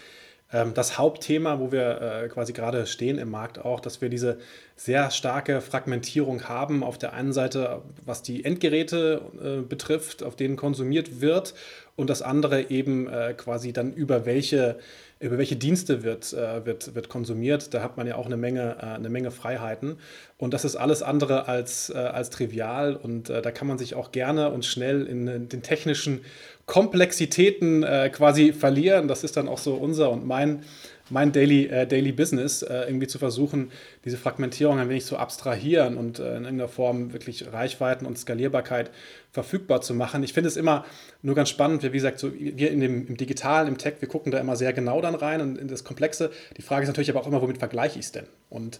ähm, 0.52 0.72
das 0.72 0.98
Hauptthema, 0.98 1.58
wo 1.58 1.72
wir 1.72 2.00
äh, 2.00 2.28
quasi 2.28 2.52
gerade 2.52 2.86
stehen 2.86 3.18
im 3.18 3.30
Markt 3.30 3.58
auch, 3.58 3.80
dass 3.80 4.00
wir 4.00 4.08
diese 4.08 4.38
sehr 4.76 5.10
starke 5.10 5.60
Fragmentierung 5.60 6.48
haben. 6.48 6.84
Auf 6.84 6.96
der 6.96 7.12
einen 7.12 7.32
Seite, 7.32 7.82
was 8.04 8.22
die 8.22 8.44
Endgeräte 8.44 9.20
äh, 9.42 9.60
betrifft, 9.62 10.22
auf 10.22 10.36
denen 10.36 10.56
konsumiert 10.56 11.20
wird 11.20 11.54
und 11.96 12.10
das 12.10 12.22
andere 12.22 12.70
eben 12.70 13.06
äh, 13.08 13.34
quasi 13.36 13.72
dann 13.72 13.92
über 13.92 14.26
welche, 14.26 14.78
über 15.20 15.38
welche 15.38 15.56
Dienste 15.56 16.02
wird, 16.02 16.32
äh, 16.32 16.66
wird, 16.66 16.94
wird 16.94 17.08
konsumiert. 17.08 17.72
Da 17.72 17.82
hat 17.82 17.96
man 17.96 18.06
ja 18.06 18.16
auch 18.16 18.26
eine 18.26 18.36
Menge, 18.36 18.76
äh, 18.80 18.86
eine 18.86 19.08
Menge 19.08 19.30
Freiheiten. 19.30 19.98
Und 20.36 20.54
das 20.54 20.64
ist 20.64 20.74
alles 20.74 21.02
andere 21.02 21.46
als, 21.46 21.90
äh, 21.90 21.98
als 21.98 22.30
trivial. 22.30 22.96
Und 22.96 23.30
äh, 23.30 23.42
da 23.42 23.50
kann 23.52 23.68
man 23.68 23.78
sich 23.78 23.94
auch 23.94 24.10
gerne 24.10 24.50
und 24.50 24.64
schnell 24.64 25.06
in, 25.06 25.28
in 25.28 25.48
den 25.48 25.62
technischen 25.62 26.24
Komplexitäten 26.66 27.84
äh, 27.84 28.10
quasi 28.10 28.52
verlieren. 28.52 29.06
Das 29.06 29.22
ist 29.22 29.36
dann 29.36 29.48
auch 29.48 29.58
so 29.58 29.74
unser 29.74 30.10
und 30.10 30.26
mein 30.26 30.62
mein 31.10 31.32
Daily, 31.32 31.66
äh, 31.66 31.86
Daily 31.86 32.12
Business, 32.12 32.62
äh, 32.62 32.84
irgendwie 32.86 33.06
zu 33.06 33.18
versuchen, 33.18 33.70
diese 34.04 34.16
Fragmentierung 34.16 34.78
ein 34.78 34.88
wenig 34.88 35.04
zu 35.04 35.18
abstrahieren 35.18 35.96
und 35.96 36.18
äh, 36.18 36.36
in 36.36 36.44
irgendeiner 36.44 36.68
Form 36.68 37.12
wirklich 37.12 37.52
Reichweiten 37.52 38.06
und 38.06 38.18
Skalierbarkeit 38.18 38.90
verfügbar 39.34 39.80
zu 39.80 39.94
machen. 39.94 40.22
Ich 40.22 40.32
finde 40.32 40.46
es 40.46 40.56
immer 40.56 40.84
nur 41.20 41.34
ganz 41.34 41.48
spannend, 41.48 41.82
wie 41.82 41.90
gesagt, 41.90 42.20
so 42.20 42.32
wir 42.32 42.70
in 42.70 42.78
dem, 42.78 43.08
im 43.08 43.16
Digitalen, 43.16 43.66
im 43.66 43.78
Tech, 43.78 43.94
wir 43.98 44.08
gucken 44.08 44.30
da 44.30 44.38
immer 44.38 44.54
sehr 44.54 44.72
genau 44.72 45.00
dann 45.00 45.16
rein 45.16 45.40
und 45.40 45.58
in 45.58 45.66
das 45.66 45.82
Komplexe. 45.82 46.30
Die 46.56 46.62
Frage 46.62 46.84
ist 46.84 46.88
natürlich 46.88 47.10
aber 47.10 47.20
auch 47.20 47.26
immer, 47.26 47.42
womit 47.42 47.58
vergleiche 47.58 47.98
ich 47.98 48.06
es 48.06 48.12
denn? 48.12 48.26
Und 48.48 48.78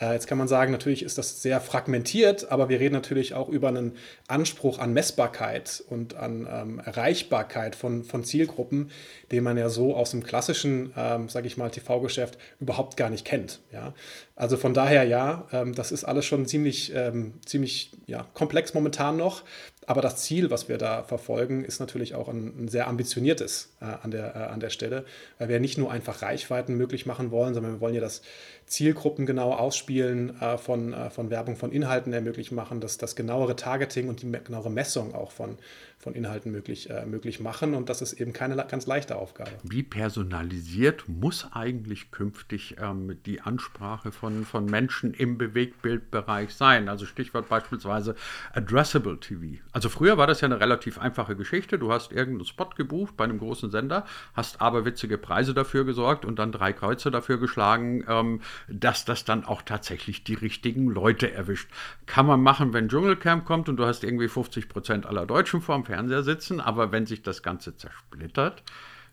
äh, 0.00 0.12
jetzt 0.12 0.28
kann 0.28 0.38
man 0.38 0.46
sagen, 0.46 0.70
natürlich 0.70 1.02
ist 1.02 1.18
das 1.18 1.42
sehr 1.42 1.60
fragmentiert, 1.60 2.52
aber 2.52 2.68
wir 2.68 2.78
reden 2.78 2.94
natürlich 2.94 3.34
auch 3.34 3.48
über 3.48 3.66
einen 3.66 3.96
Anspruch 4.28 4.78
an 4.78 4.92
Messbarkeit 4.92 5.82
und 5.88 6.14
an 6.14 6.46
ähm, 6.48 6.78
Erreichbarkeit 6.78 7.74
von, 7.74 8.04
von 8.04 8.22
Zielgruppen, 8.22 8.92
den 9.32 9.42
man 9.42 9.56
ja 9.56 9.70
so 9.70 9.96
aus 9.96 10.12
dem 10.12 10.22
klassischen, 10.22 10.92
ähm, 10.96 11.28
sage 11.28 11.48
ich 11.48 11.56
mal, 11.56 11.70
TV-Geschäft 11.70 12.38
überhaupt 12.60 12.96
gar 12.96 13.10
nicht 13.10 13.24
kennt. 13.24 13.58
Ja? 13.72 13.92
Also 14.36 14.56
von 14.56 14.72
daher 14.72 15.02
ja, 15.02 15.48
ähm, 15.50 15.74
das 15.74 15.90
ist 15.90 16.04
alles 16.04 16.26
schon 16.26 16.46
ziemlich, 16.46 16.94
ähm, 16.94 17.34
ziemlich 17.44 17.90
ja, 18.06 18.26
komplex 18.34 18.74
momentan 18.74 19.16
noch. 19.16 19.42
Aber 19.86 20.00
das 20.00 20.16
Ziel, 20.16 20.50
was 20.50 20.68
wir 20.68 20.78
da 20.78 21.04
verfolgen, 21.04 21.64
ist 21.64 21.78
natürlich 21.78 22.14
auch 22.14 22.28
ein, 22.28 22.64
ein 22.64 22.68
sehr 22.68 22.88
ambitioniertes 22.88 23.70
äh, 23.80 23.84
an, 23.84 24.10
der, 24.10 24.34
äh, 24.34 24.38
an 24.38 24.58
der 24.58 24.70
Stelle, 24.70 25.04
weil 25.38 25.48
wir 25.48 25.60
nicht 25.60 25.78
nur 25.78 25.90
einfach 25.92 26.22
Reichweiten 26.22 26.76
möglich 26.76 27.06
machen 27.06 27.30
wollen, 27.30 27.54
sondern 27.54 27.74
wir 27.74 27.80
wollen 27.80 27.94
ja 27.94 28.00
das 28.00 28.22
Zielgruppen 28.66 29.26
genau 29.26 29.52
ausspielen 29.52 30.40
äh, 30.40 30.58
von, 30.58 30.92
äh, 30.92 31.10
von 31.10 31.30
Werbung, 31.30 31.56
von 31.56 31.70
Inhalten 31.70 32.12
ermöglich 32.12 32.50
machen, 32.50 32.80
dass 32.80 32.98
das 32.98 33.14
genauere 33.14 33.54
Targeting 33.54 34.08
und 34.08 34.22
die 34.22 34.30
genauere 34.30 34.70
Messung 34.70 35.14
auch 35.14 35.30
von, 35.30 35.58
von 35.98 36.14
Inhalten 36.14 36.50
möglich, 36.50 36.90
äh, 36.90 37.06
möglich 37.06 37.38
machen. 37.38 37.74
Und 37.74 37.88
das 37.88 38.02
ist 38.02 38.14
eben 38.14 38.32
keine 38.32 38.56
ganz 38.56 38.86
leichte 38.86 39.16
Aufgabe. 39.16 39.52
Wie 39.62 39.84
personalisiert 39.84 41.04
muss 41.08 41.46
eigentlich 41.52 42.10
künftig 42.10 42.76
ähm, 42.80 43.18
die 43.24 43.40
Ansprache 43.40 44.10
von, 44.10 44.44
von 44.44 44.66
Menschen 44.66 45.14
im 45.14 45.38
Bewegtbildbereich 45.38 46.52
sein? 46.52 46.88
Also 46.88 47.06
Stichwort 47.06 47.48
beispielsweise 47.48 48.16
Addressable 48.52 49.20
TV. 49.20 49.62
Also 49.72 49.88
früher 49.88 50.18
war 50.18 50.26
das 50.26 50.40
ja 50.40 50.46
eine 50.46 50.58
relativ 50.58 50.98
einfache 50.98 51.36
Geschichte. 51.36 51.78
Du 51.78 51.92
hast 51.92 52.10
irgendeinen 52.10 52.46
Spot 52.46 52.70
gebucht 52.76 53.16
bei 53.16 53.24
einem 53.24 53.38
großen 53.38 53.70
Sender, 53.70 54.06
hast 54.34 54.60
aber 54.60 54.84
witzige 54.84 55.18
Preise 55.18 55.54
dafür 55.54 55.84
gesorgt 55.84 56.24
und 56.24 56.40
dann 56.40 56.50
drei 56.50 56.72
Kreuze 56.72 57.12
dafür 57.12 57.38
geschlagen, 57.38 58.04
ähm, 58.08 58.40
dass 58.68 59.04
das 59.04 59.24
dann 59.24 59.44
auch 59.44 59.62
tatsächlich 59.62 60.24
die 60.24 60.34
richtigen 60.34 60.88
Leute 60.88 61.32
erwischt. 61.32 61.70
Kann 62.06 62.26
man 62.26 62.40
machen, 62.40 62.72
wenn 62.72 62.88
Dschungelcamp 62.88 63.44
kommt 63.44 63.68
und 63.68 63.76
du 63.76 63.86
hast 63.86 64.04
irgendwie 64.04 64.28
50 64.28 64.68
Prozent 64.68 65.06
aller 65.06 65.26
Deutschen 65.26 65.60
vorm 65.60 65.84
Fernseher 65.84 66.22
sitzen, 66.22 66.60
aber 66.60 66.92
wenn 66.92 67.06
sich 67.06 67.22
das 67.22 67.42
Ganze 67.42 67.76
zersplittert, 67.76 68.62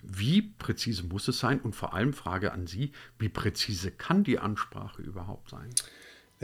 wie 0.04 0.42
präzise 0.42 1.04
muss 1.04 1.28
es 1.28 1.40
sein? 1.40 1.62
Und 1.62 1.76
vor 1.76 1.94
allem 1.94 2.14
Frage 2.14 2.52
an 2.52 2.68
Sie, 2.68 2.92
wie 3.20 3.30
präzise 3.30 3.90
kann 3.90 4.24
die 4.24 4.38
Ansprache 4.38 5.02
überhaupt 5.02 5.50
sein? 5.50 5.70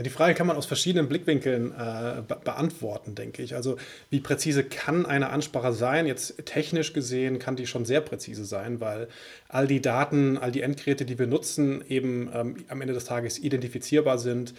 Ja, 0.00 0.04
die 0.04 0.08
Frage 0.08 0.32
kann 0.32 0.46
man 0.46 0.56
aus 0.56 0.64
verschiedenen 0.64 1.10
Blickwinkeln 1.10 1.72
äh, 1.72 2.22
be 2.26 2.40
beantworten, 2.42 3.14
denke 3.14 3.42
ich. 3.42 3.54
Also 3.54 3.76
wie 4.08 4.20
präzise 4.20 4.64
kann 4.64 5.04
eine 5.04 5.28
Ansprache 5.28 5.74
sein? 5.74 6.06
Jetzt 6.06 6.46
technisch 6.46 6.94
gesehen 6.94 7.38
kann 7.38 7.54
die 7.54 7.66
schon 7.66 7.84
sehr 7.84 8.00
präzise 8.00 8.46
sein, 8.46 8.80
weil 8.80 9.08
all 9.48 9.66
die 9.66 9.82
Daten, 9.82 10.38
all 10.38 10.52
die 10.52 10.62
Endgeräte, 10.62 11.04
die 11.04 11.18
wir 11.18 11.26
nutzen, 11.26 11.84
eben 11.86 12.30
ähm, 12.34 12.56
am 12.68 12.80
Ende 12.80 12.94
des 12.94 13.04
Tages 13.04 13.38
identifizierbar 13.38 14.16
sind 14.16 14.54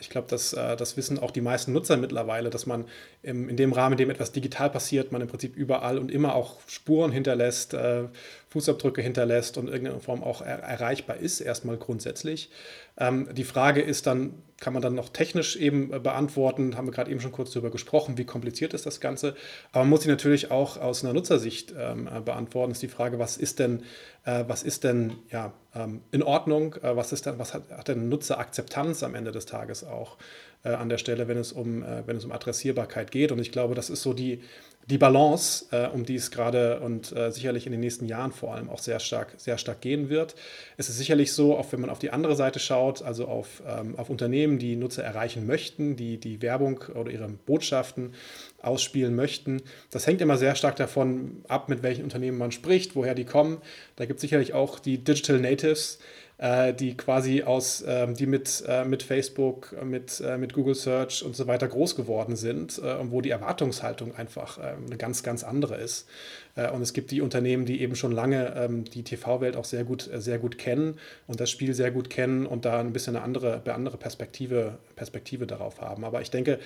ich 0.00 0.10
glaube, 0.10 0.26
das, 0.30 0.52
äh, 0.52 0.76
das 0.76 0.96
wissen 0.96 1.18
auch 1.18 1.30
die 1.30 1.40
meisten 1.40 1.72
Nutzer 1.72 1.96
mittlerweile, 1.96 2.50
dass 2.50 2.66
man 2.66 2.86
in 3.22 3.56
dem 3.56 3.72
Rahmen, 3.72 3.94
in 3.94 3.98
dem 3.98 4.10
etwas 4.10 4.32
digital 4.32 4.68
passiert, 4.70 5.12
man 5.12 5.22
im 5.22 5.28
Prinzip 5.28 5.56
überall 5.56 5.98
und 5.98 6.10
immer 6.10 6.34
auch 6.34 6.56
Spuren 6.66 7.10
hinterlässt, 7.10 7.72
äh, 7.74 8.04
Fußabdrücke 8.48 9.02
hinterlässt 9.02 9.58
und 9.58 9.66
in 9.66 9.72
irgendeiner 9.72 10.00
Form 10.00 10.22
auch 10.22 10.40
erreichbar 10.40 11.16
ist, 11.16 11.40
erstmal 11.40 11.76
grundsätzlich. 11.76 12.50
Ähm, 12.96 13.28
die 13.32 13.44
Frage 13.44 13.80
ist 13.80 14.06
dann, 14.06 14.34
kann 14.60 14.72
man 14.72 14.82
dann 14.82 14.94
noch 14.94 15.08
technisch 15.08 15.56
eben 15.56 15.88
beantworten, 15.88 16.76
haben 16.76 16.86
wir 16.86 16.92
gerade 16.92 17.10
eben 17.10 17.20
schon 17.20 17.32
kurz 17.32 17.50
darüber 17.50 17.70
gesprochen, 17.70 18.16
wie 18.16 18.24
kompliziert 18.24 18.72
ist 18.72 18.86
das 18.86 19.00
Ganze. 19.00 19.34
Aber 19.72 19.80
man 19.80 19.90
muss 19.90 20.02
sie 20.02 20.08
natürlich 20.08 20.50
auch 20.52 20.76
aus 20.76 21.02
einer 21.02 21.12
Nutzersicht 21.12 21.74
ähm, 21.76 22.08
beantworten. 22.24 22.70
Ist 22.70 22.82
die 22.82 22.88
Frage, 22.88 23.18
was 23.18 23.36
ist 23.36 23.58
denn, 23.58 23.82
was 24.24 24.62
ist 24.62 24.84
denn 24.84 25.12
ja, 25.30 25.52
ähm, 25.74 26.00
in 26.10 26.22
Ordnung, 26.22 26.76
was, 26.80 27.12
ist 27.12 27.26
denn, 27.26 27.38
was 27.38 27.52
hat, 27.52 27.70
hat 27.70 27.88
denn 27.88 28.08
Nutzerakzeptanz 28.08 29.02
am 29.02 29.14
Ende 29.14 29.32
des 29.32 29.44
Tages? 29.46 29.54
Tages 29.64 29.84
auch 29.84 30.16
äh, 30.64 30.70
an 30.70 30.88
der 30.88 30.98
Stelle, 30.98 31.28
wenn 31.28 31.38
es, 31.38 31.52
um, 31.52 31.82
äh, 31.82 32.06
wenn 32.06 32.16
es 32.16 32.24
um 32.24 32.32
Adressierbarkeit 32.32 33.10
geht. 33.10 33.32
Und 33.32 33.38
ich 33.38 33.52
glaube, 33.52 33.74
das 33.74 33.90
ist 33.90 34.02
so 34.02 34.12
die, 34.12 34.42
die 34.86 34.98
Balance, 34.98 35.66
äh, 35.70 35.86
um 35.88 36.04
die 36.04 36.16
es 36.16 36.30
gerade 36.30 36.80
und 36.80 37.14
äh, 37.16 37.30
sicherlich 37.30 37.64
in 37.66 37.72
den 37.72 37.80
nächsten 37.80 38.04
Jahren 38.04 38.32
vor 38.32 38.54
allem 38.54 38.68
auch 38.68 38.78
sehr 38.78 39.00
stark, 39.00 39.32
sehr 39.38 39.56
stark 39.56 39.80
gehen 39.80 40.10
wird. 40.10 40.34
Es 40.76 40.88
ist 40.88 40.98
sicherlich 40.98 41.32
so, 41.32 41.56
auch 41.56 41.72
wenn 41.72 41.80
man 41.80 41.90
auf 41.90 41.98
die 41.98 42.10
andere 42.10 42.36
Seite 42.36 42.58
schaut, 42.58 43.02
also 43.02 43.26
auf, 43.26 43.62
ähm, 43.66 43.94
auf 43.96 44.10
Unternehmen, 44.10 44.58
die 44.58 44.76
Nutzer 44.76 45.02
erreichen 45.02 45.46
möchten, 45.46 45.96
die 45.96 46.18
die 46.18 46.42
Werbung 46.42 46.84
oder 46.94 47.10
ihre 47.10 47.28
Botschaften 47.28 48.12
ausspielen 48.60 49.14
möchten. 49.14 49.62
Das 49.90 50.06
hängt 50.06 50.20
immer 50.20 50.36
sehr 50.36 50.54
stark 50.54 50.76
davon 50.76 51.42
ab, 51.48 51.68
mit 51.68 51.82
welchen 51.82 52.04
Unternehmen 52.04 52.36
man 52.36 52.52
spricht, 52.52 52.94
woher 52.94 53.14
die 53.14 53.24
kommen. 53.24 53.58
Da 53.96 54.04
gibt 54.04 54.18
es 54.18 54.22
sicherlich 54.22 54.52
auch 54.52 54.78
die 54.78 54.98
Digital 54.98 55.40
Natives, 55.40 55.98
die 56.36 56.96
quasi 56.96 57.44
aus, 57.44 57.84
ähm, 57.86 58.14
die 58.14 58.26
mit, 58.26 58.64
äh, 58.66 58.84
mit 58.84 59.04
Facebook, 59.04 59.74
mit, 59.84 60.20
äh, 60.20 60.36
mit 60.36 60.52
Google 60.52 60.74
Search 60.74 61.24
und 61.24 61.36
so 61.36 61.46
weiter 61.46 61.68
groß 61.68 61.94
geworden 61.94 62.34
sind 62.34 62.78
und 62.78 63.12
wo 63.12 63.20
die 63.20 63.30
Erwartungshaltung 63.30 64.16
einfach 64.16 64.58
eine 64.58 64.96
ganz, 64.96 65.22
ganz 65.22 65.44
andere 65.44 65.76
ist. 65.76 66.08
Und 66.56 66.82
es 66.82 66.92
gibt 66.92 67.10
die 67.10 67.20
Unternehmen, 67.20 67.66
die 67.66 67.80
eben 67.80 67.96
schon 67.96 68.12
lange 68.12 68.54
ähm, 68.56 68.84
die 68.84 69.02
TV-Welt 69.02 69.56
auch 69.56 69.64
sehr 69.64 69.82
gut, 69.82 70.08
sehr 70.14 70.38
gut 70.38 70.56
kennen 70.56 70.98
und 71.26 71.40
das 71.40 71.50
Spiel 71.50 71.74
sehr 71.74 71.90
gut 71.90 72.10
kennen 72.10 72.46
und 72.46 72.64
da 72.64 72.78
ein 72.78 72.92
bisschen 72.92 73.16
eine 73.16 73.24
andere, 73.24 73.60
eine 73.64 73.74
andere 73.74 73.96
Perspektive, 73.96 74.78
Perspektive 74.94 75.48
darauf 75.48 75.80
haben. 75.80 76.04
Aber 76.04 76.20
ich 76.20 76.30
denke, 76.30 76.60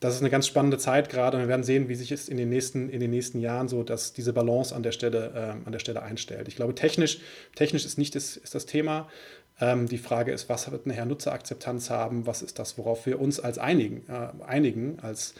das 0.00 0.14
ist 0.14 0.20
eine 0.20 0.30
ganz 0.30 0.46
spannende 0.46 0.78
Zeit 0.78 1.10
gerade 1.10 1.36
und 1.36 1.42
wir 1.42 1.48
werden 1.48 1.62
sehen, 1.62 1.88
wie 1.88 1.94
sich 1.94 2.10
es 2.10 2.28
in 2.28 2.36
den 2.36 2.48
nächsten, 2.48 2.88
in 2.88 3.00
den 3.00 3.10
nächsten 3.10 3.38
Jahren 3.38 3.68
so, 3.68 3.82
dass 3.82 4.14
diese 4.14 4.32
Balance 4.32 4.74
an 4.74 4.82
der 4.82 4.92
Stelle, 4.92 5.32
äh, 5.34 5.66
an 5.66 5.72
der 5.72 5.78
Stelle 5.78 6.02
einstellt. 6.02 6.48
Ich 6.48 6.56
glaube, 6.56 6.74
technisch, 6.74 7.18
technisch 7.54 7.84
ist 7.84 7.98
nicht 7.98 8.14
das, 8.14 8.36
ist 8.36 8.54
das 8.54 8.66
Thema. 8.66 9.08
Ähm, 9.60 9.88
die 9.88 9.98
Frage 9.98 10.32
ist, 10.32 10.48
was 10.48 10.70
wird 10.70 10.86
nachher 10.86 11.06
Nutzerakzeptanz 11.06 11.90
haben? 11.90 12.26
Was 12.26 12.42
ist 12.42 12.58
das, 12.58 12.76
worauf 12.76 13.06
wir 13.06 13.20
uns 13.20 13.40
als 13.40 13.58
einigen, 13.58 14.04
äh, 14.08 14.44
einigen 14.44 14.98
als, 15.00 15.34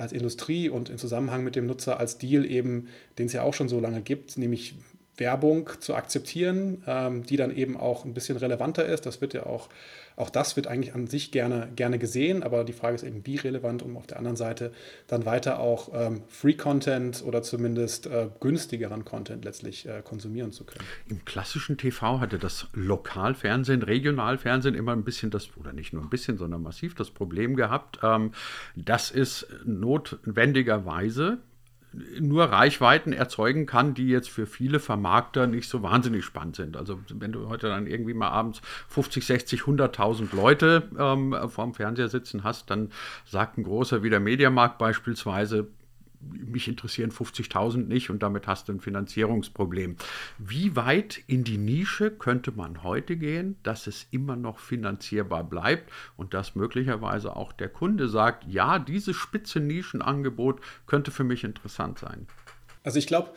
als 0.00 0.12
Industrie 0.12 0.68
und 0.68 0.88
im 0.88 0.98
Zusammenhang 0.98 1.44
mit 1.44 1.56
dem 1.56 1.66
Nutzer 1.66 2.00
als 2.00 2.18
Deal 2.18 2.44
eben, 2.44 2.88
den 3.18 3.26
es 3.26 3.32
ja 3.32 3.42
auch 3.42 3.54
schon 3.54 3.68
so 3.68 3.80
lange 3.80 4.00
gibt, 4.00 4.38
nämlich 4.38 4.74
Werbung 5.20 5.70
zu 5.78 5.94
akzeptieren, 5.94 6.82
ähm, 6.86 7.24
die 7.24 7.36
dann 7.36 7.54
eben 7.54 7.76
auch 7.76 8.04
ein 8.04 8.14
bisschen 8.14 8.36
relevanter 8.36 8.84
ist. 8.84 9.06
Das 9.06 9.20
wird 9.20 9.34
ja 9.34 9.46
auch 9.46 9.68
auch 10.20 10.28
das 10.28 10.54
wird 10.54 10.66
eigentlich 10.66 10.94
an 10.94 11.06
sich 11.06 11.32
gerne, 11.32 11.70
gerne 11.74 11.98
gesehen, 11.98 12.42
aber 12.42 12.64
die 12.64 12.74
Frage 12.74 12.94
ist 12.94 13.04
eben, 13.04 13.24
wie 13.26 13.36
relevant, 13.36 13.82
um 13.82 13.96
auf 13.96 14.06
der 14.06 14.18
anderen 14.18 14.36
Seite 14.36 14.70
dann 15.06 15.24
weiter 15.24 15.60
auch 15.60 15.90
ähm, 15.94 16.22
Free-Content 16.28 17.24
oder 17.24 17.42
zumindest 17.42 18.06
äh, 18.06 18.28
günstigeren 18.38 19.06
Content 19.06 19.46
letztlich 19.46 19.86
äh, 19.88 20.02
konsumieren 20.04 20.52
zu 20.52 20.64
können. 20.64 20.84
Im 21.08 21.24
klassischen 21.24 21.78
TV 21.78 22.20
hatte 22.20 22.38
das 22.38 22.66
Lokalfernsehen, 22.74 23.82
Regionalfernsehen 23.82 24.74
immer 24.74 24.92
ein 24.92 25.04
bisschen 25.04 25.30
das, 25.30 25.56
oder 25.56 25.72
nicht 25.72 25.94
nur 25.94 26.02
ein 26.02 26.10
bisschen, 26.10 26.36
sondern 26.36 26.62
massiv 26.62 26.94
das 26.94 27.10
Problem 27.10 27.56
gehabt, 27.56 28.00
ähm, 28.02 28.32
dass 28.76 29.10
es 29.10 29.46
notwendigerweise 29.64 31.38
nur 31.92 32.44
Reichweiten 32.44 33.12
erzeugen 33.12 33.66
kann, 33.66 33.94
die 33.94 34.08
jetzt 34.08 34.30
für 34.30 34.46
viele 34.46 34.78
Vermarkter 34.78 35.46
nicht 35.46 35.68
so 35.68 35.82
wahnsinnig 35.82 36.24
spannend 36.24 36.56
sind. 36.56 36.76
Also 36.76 37.00
wenn 37.12 37.32
du 37.32 37.48
heute 37.48 37.68
dann 37.68 37.86
irgendwie 37.86 38.14
mal 38.14 38.28
abends 38.28 38.60
50, 38.88 39.26
60, 39.26 39.62
100.000 39.62 40.34
Leute 40.34 40.88
ähm, 40.98 41.34
vorm 41.48 41.74
Fernseher 41.74 42.08
sitzen 42.08 42.44
hast, 42.44 42.70
dann 42.70 42.90
sagt 43.24 43.58
ein 43.58 43.64
großer 43.64 44.02
wie 44.02 44.10
der 44.10 44.20
Mediamarkt 44.20 44.78
beispielsweise, 44.78 45.66
mich 46.20 46.68
interessieren 46.68 47.10
50.000 47.10 47.86
nicht 47.86 48.10
und 48.10 48.22
damit 48.22 48.46
hast 48.46 48.68
du 48.68 48.72
ein 48.72 48.80
Finanzierungsproblem. 48.80 49.96
Wie 50.38 50.76
weit 50.76 51.22
in 51.26 51.44
die 51.44 51.58
Nische 51.58 52.10
könnte 52.10 52.52
man 52.52 52.82
heute 52.82 53.16
gehen, 53.16 53.56
dass 53.62 53.86
es 53.86 54.06
immer 54.10 54.36
noch 54.36 54.58
finanzierbar 54.58 55.44
bleibt 55.44 55.90
und 56.16 56.34
dass 56.34 56.54
möglicherweise 56.54 57.36
auch 57.36 57.52
der 57.52 57.68
Kunde 57.68 58.08
sagt, 58.08 58.44
ja, 58.46 58.78
dieses 58.78 59.16
spitze 59.16 59.60
Nischenangebot 59.60 60.60
könnte 60.86 61.10
für 61.10 61.24
mich 61.24 61.44
interessant 61.44 61.98
sein? 61.98 62.26
Also 62.82 62.98
ich 62.98 63.06
glaube, 63.06 63.30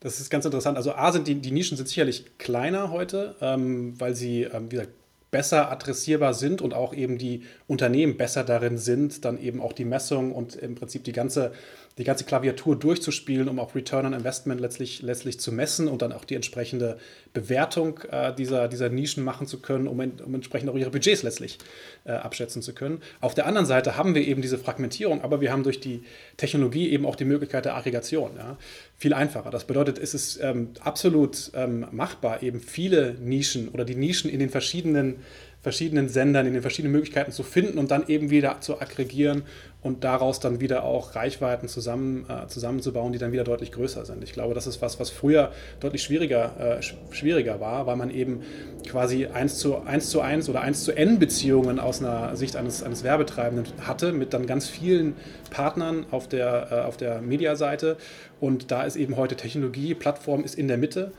das 0.00 0.20
ist 0.20 0.30
ganz 0.30 0.44
interessant. 0.44 0.76
Also 0.76 0.94
A 0.94 1.12
sind 1.12 1.26
die, 1.28 1.36
die 1.36 1.50
Nischen 1.50 1.76
sind 1.76 1.88
sicherlich 1.88 2.36
kleiner 2.38 2.90
heute, 2.90 3.36
ähm, 3.40 3.98
weil 3.98 4.14
sie, 4.14 4.42
ähm, 4.42 4.70
wie 4.70 4.76
gesagt, 4.76 4.92
besser 5.30 5.72
adressierbar 5.72 6.32
sind 6.32 6.62
und 6.62 6.74
auch 6.74 6.94
eben 6.94 7.18
die 7.18 7.42
Unternehmen 7.66 8.16
besser 8.16 8.44
darin 8.44 8.78
sind, 8.78 9.24
dann 9.24 9.36
eben 9.36 9.60
auch 9.60 9.72
die 9.72 9.84
Messung 9.84 10.30
und 10.30 10.54
im 10.54 10.76
Prinzip 10.76 11.02
die 11.02 11.12
ganze 11.12 11.50
die 11.98 12.04
ganze 12.04 12.24
Klaviatur 12.24 12.76
durchzuspielen, 12.76 13.48
um 13.48 13.60
auch 13.60 13.74
Return 13.74 14.06
on 14.06 14.12
Investment 14.14 14.60
letztlich, 14.60 15.02
letztlich 15.02 15.38
zu 15.38 15.52
messen 15.52 15.86
und 15.86 16.02
dann 16.02 16.12
auch 16.12 16.24
die 16.24 16.34
entsprechende 16.34 16.98
Bewertung 17.32 18.00
äh, 18.10 18.34
dieser, 18.34 18.66
dieser 18.68 18.88
Nischen 18.88 19.22
machen 19.22 19.46
zu 19.46 19.60
können, 19.60 19.86
um, 19.86 20.00
um 20.00 20.34
entsprechend 20.34 20.70
auch 20.70 20.74
ihre 20.74 20.90
Budgets 20.90 21.22
letztlich 21.22 21.58
äh, 22.04 22.12
abschätzen 22.12 22.62
zu 22.62 22.74
können. 22.74 23.00
Auf 23.20 23.34
der 23.34 23.46
anderen 23.46 23.66
Seite 23.66 23.96
haben 23.96 24.14
wir 24.16 24.26
eben 24.26 24.42
diese 24.42 24.58
Fragmentierung, 24.58 25.22
aber 25.22 25.40
wir 25.40 25.52
haben 25.52 25.62
durch 25.62 25.78
die 25.78 26.02
Technologie 26.36 26.90
eben 26.90 27.06
auch 27.06 27.16
die 27.16 27.24
Möglichkeit 27.24 27.64
der 27.64 27.76
Aggregation. 27.76 28.32
Ja? 28.36 28.58
Viel 28.96 29.14
einfacher. 29.14 29.50
Das 29.50 29.64
bedeutet, 29.64 29.98
es 29.98 30.14
ist 30.14 30.40
ähm, 30.42 30.70
absolut 30.80 31.52
ähm, 31.54 31.86
machbar, 31.92 32.42
eben 32.42 32.60
viele 32.60 33.14
Nischen 33.14 33.68
oder 33.68 33.84
die 33.84 33.94
Nischen 33.94 34.28
in 34.30 34.40
den 34.40 34.50
verschiedenen 34.50 35.16
verschiedenen 35.64 36.10
Sendern, 36.10 36.46
in 36.46 36.52
den 36.52 36.60
verschiedenen 36.60 36.92
Möglichkeiten 36.92 37.32
zu 37.32 37.42
finden 37.42 37.78
und 37.78 37.90
dann 37.90 38.06
eben 38.06 38.28
wieder 38.28 38.60
zu 38.60 38.80
aggregieren 38.82 39.44
und 39.80 40.04
daraus 40.04 40.38
dann 40.38 40.60
wieder 40.60 40.84
auch 40.84 41.14
Reichweiten 41.14 41.68
zusammen, 41.68 42.26
äh, 42.28 42.46
zusammenzubauen, 42.48 43.14
die 43.14 43.18
dann 43.18 43.32
wieder 43.32 43.44
deutlich 43.44 43.72
größer 43.72 44.04
sind. 44.04 44.22
Ich 44.22 44.34
glaube, 44.34 44.54
das 44.54 44.66
ist 44.66 44.82
was, 44.82 45.00
was 45.00 45.08
früher 45.08 45.52
deutlich 45.80 46.02
schwieriger, 46.02 46.78
äh, 46.78 46.82
schwieriger 47.14 47.60
war, 47.60 47.86
weil 47.86 47.96
man 47.96 48.10
eben 48.10 48.42
quasi 48.86 49.26
1 49.26 49.56
zu 49.58 49.78
1, 49.80 50.10
zu 50.10 50.20
1 50.20 50.50
oder 50.50 50.60
1 50.60 50.84
zu 50.84 50.92
N 50.92 51.18
Beziehungen 51.18 51.80
aus 51.80 52.02
einer 52.02 52.36
Sicht 52.36 52.56
eines, 52.56 52.82
eines 52.82 53.02
Werbetreibenden 53.02 53.66
hatte, 53.86 54.12
mit 54.12 54.34
dann 54.34 54.44
ganz 54.46 54.68
vielen 54.68 55.14
Partnern 55.48 56.04
auf 56.10 56.28
der, 56.28 56.68
äh, 56.70 56.74
auf 56.86 56.98
der 56.98 57.22
Mediaseite. 57.22 57.96
Und 58.38 58.70
da 58.70 58.82
ist 58.82 58.96
eben 58.96 59.16
heute 59.16 59.34
Technologie, 59.34 59.94
Plattform 59.94 60.44
ist 60.44 60.56
in 60.56 60.68
der 60.68 60.76
Mitte 60.76 61.12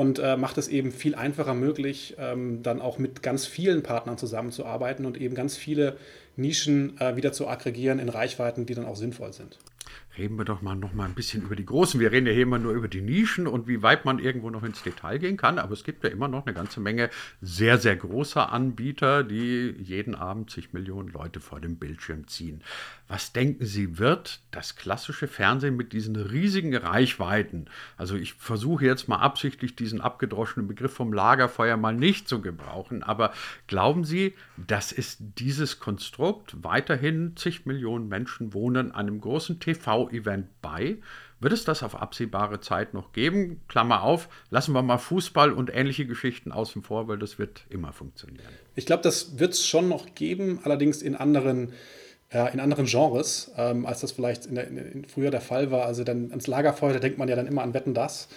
und 0.00 0.18
äh, 0.18 0.38
macht 0.38 0.56
es 0.56 0.68
eben 0.68 0.92
viel 0.92 1.14
einfacher 1.14 1.52
möglich, 1.52 2.16
ähm, 2.18 2.62
dann 2.62 2.80
auch 2.80 2.96
mit 2.96 3.22
ganz 3.22 3.44
vielen 3.44 3.82
Partnern 3.82 4.16
zusammenzuarbeiten 4.16 5.04
und 5.04 5.20
eben 5.20 5.34
ganz 5.34 5.58
viele 5.58 5.98
Nischen 6.36 6.98
äh, 6.98 7.16
wieder 7.16 7.34
zu 7.34 7.48
aggregieren 7.48 7.98
in 7.98 8.08
Reichweiten, 8.08 8.64
die 8.64 8.72
dann 8.72 8.86
auch 8.86 8.96
sinnvoll 8.96 9.34
sind 9.34 9.58
reden 10.18 10.36
wir 10.38 10.44
doch 10.44 10.62
mal 10.62 10.74
noch 10.74 10.92
mal 10.92 11.04
ein 11.04 11.14
bisschen 11.14 11.42
über 11.42 11.56
die 11.56 11.64
Großen. 11.64 12.00
Wir 12.00 12.12
reden 12.12 12.26
ja 12.26 12.32
hier 12.32 12.42
immer 12.42 12.58
nur 12.58 12.72
über 12.72 12.88
die 12.88 13.00
Nischen 13.00 13.46
und 13.46 13.68
wie 13.68 13.82
weit 13.82 14.04
man 14.04 14.18
irgendwo 14.18 14.50
noch 14.50 14.62
ins 14.62 14.82
Detail 14.82 15.18
gehen 15.18 15.36
kann. 15.36 15.58
Aber 15.58 15.72
es 15.72 15.84
gibt 15.84 16.04
ja 16.04 16.10
immer 16.10 16.28
noch 16.28 16.46
eine 16.46 16.54
ganze 16.54 16.80
Menge 16.80 17.10
sehr, 17.40 17.78
sehr 17.78 17.96
großer 17.96 18.52
Anbieter, 18.52 19.22
die 19.24 19.74
jeden 19.78 20.14
Abend 20.14 20.50
zig 20.50 20.72
Millionen 20.72 21.08
Leute 21.08 21.40
vor 21.40 21.60
dem 21.60 21.76
Bildschirm 21.76 22.26
ziehen. 22.26 22.62
Was 23.10 23.32
denken 23.32 23.66
Sie, 23.66 23.98
wird 23.98 24.40
das 24.52 24.76
klassische 24.76 25.26
Fernsehen 25.26 25.76
mit 25.76 25.92
diesen 25.92 26.14
riesigen 26.14 26.76
Reichweiten, 26.76 27.66
also 27.96 28.14
ich 28.14 28.34
versuche 28.34 28.84
jetzt 28.84 29.08
mal 29.08 29.16
absichtlich 29.16 29.74
diesen 29.74 30.00
abgedroschenen 30.00 30.68
Begriff 30.68 30.94
vom 30.94 31.12
Lagerfeuer 31.12 31.76
mal 31.76 31.92
nicht 31.92 32.28
zu 32.28 32.40
gebrauchen, 32.40 33.02
aber 33.02 33.32
glauben 33.66 34.04
Sie, 34.04 34.34
dass 34.56 34.92
es 34.92 35.16
dieses 35.18 35.80
Konstrukt 35.80 36.62
weiterhin 36.62 37.36
zig 37.36 37.66
Millionen 37.66 38.06
Menschen 38.06 38.54
wohnen 38.54 38.92
einem 38.92 39.20
großen 39.20 39.58
TV-Event 40.08 40.46
bei? 40.62 40.98
Wird 41.40 41.52
es 41.54 41.64
das 41.64 41.82
auf 41.82 41.94
absehbare 41.94 42.60
Zeit 42.60 42.92
noch 42.92 43.12
geben? 43.12 43.62
Klammer 43.68 44.02
auf, 44.02 44.28
lassen 44.50 44.72
wir 44.72 44.82
mal 44.82 44.98
Fußball 44.98 45.52
und 45.52 45.74
ähnliche 45.74 46.06
Geschichten 46.06 46.52
außen 46.52 46.82
vor, 46.82 47.08
weil 47.08 47.18
das 47.18 47.38
wird 47.38 47.64
immer 47.70 47.92
funktionieren. 47.92 48.52
Ich 48.74 48.84
glaube, 48.86 49.02
das 49.02 49.38
wird 49.38 49.54
es 49.54 49.66
schon 49.66 49.88
noch 49.88 50.14
geben, 50.14 50.60
allerdings 50.64 51.00
in 51.00 51.16
anderen 51.16 51.72
äh, 52.30 52.52
in 52.52 52.60
anderen 52.60 52.86
Genres, 52.86 53.50
ähm, 53.56 53.86
als 53.86 54.00
das 54.00 54.12
vielleicht 54.12 54.46
in 54.46 54.54
der, 54.54 54.68
in, 54.68 55.04
früher 55.04 55.30
der 55.30 55.40
Fall 55.40 55.70
war. 55.70 55.86
Also 55.86 56.04
dann 56.04 56.30
ans 56.30 56.46
Lagerfeuer, 56.46 56.92
da 56.92 56.98
denkt 57.00 57.18
man 57.18 57.28
ja 57.28 57.36
dann 57.36 57.46
immer 57.46 57.62
an 57.62 57.74
Wetten 57.74 57.94
das. 57.94 58.28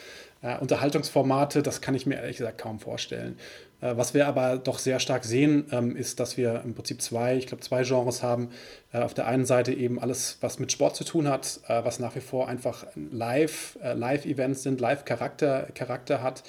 Äh, 0.43 0.57
Unterhaltungsformate, 0.59 1.63
das 1.63 1.81
kann 1.81 1.95
ich 1.95 2.05
mir 2.05 2.15
ehrlich 2.15 2.37
gesagt 2.37 2.59
kaum 2.59 2.79
vorstellen. 2.79 3.37
Äh, 3.81 3.97
was 3.97 4.13
wir 4.13 4.27
aber 4.27 4.57
doch 4.57 4.77
sehr 4.77 4.99
stark 4.99 5.23
sehen, 5.23 5.65
ähm, 5.71 5.95
ist, 5.95 6.19
dass 6.19 6.35
wir 6.37 6.61
im 6.65 6.75
Prinzip 6.75 7.01
zwei, 7.01 7.37
ich 7.37 7.47
glaube, 7.47 7.63
zwei 7.63 7.83
Genres 7.83 8.21
haben. 8.21 8.49
Äh, 8.91 8.99
auf 8.99 9.13
der 9.13 9.25
einen 9.25 9.45
Seite 9.45 9.73
eben 9.73 9.99
alles, 9.99 10.37
was 10.41 10.59
mit 10.59 10.71
Sport 10.71 10.97
zu 10.97 11.05
tun 11.05 11.29
hat, 11.29 11.61
äh, 11.67 11.83
was 11.85 11.99
nach 11.99 12.15
wie 12.15 12.21
vor 12.21 12.49
einfach 12.49 12.85
Live, 12.95 13.79
äh, 13.81 13.93
Live-Events 13.93 14.63
sind, 14.63 14.81
Live-Charakter 14.81 15.67
Charakter 15.73 16.21
hat 16.21 16.43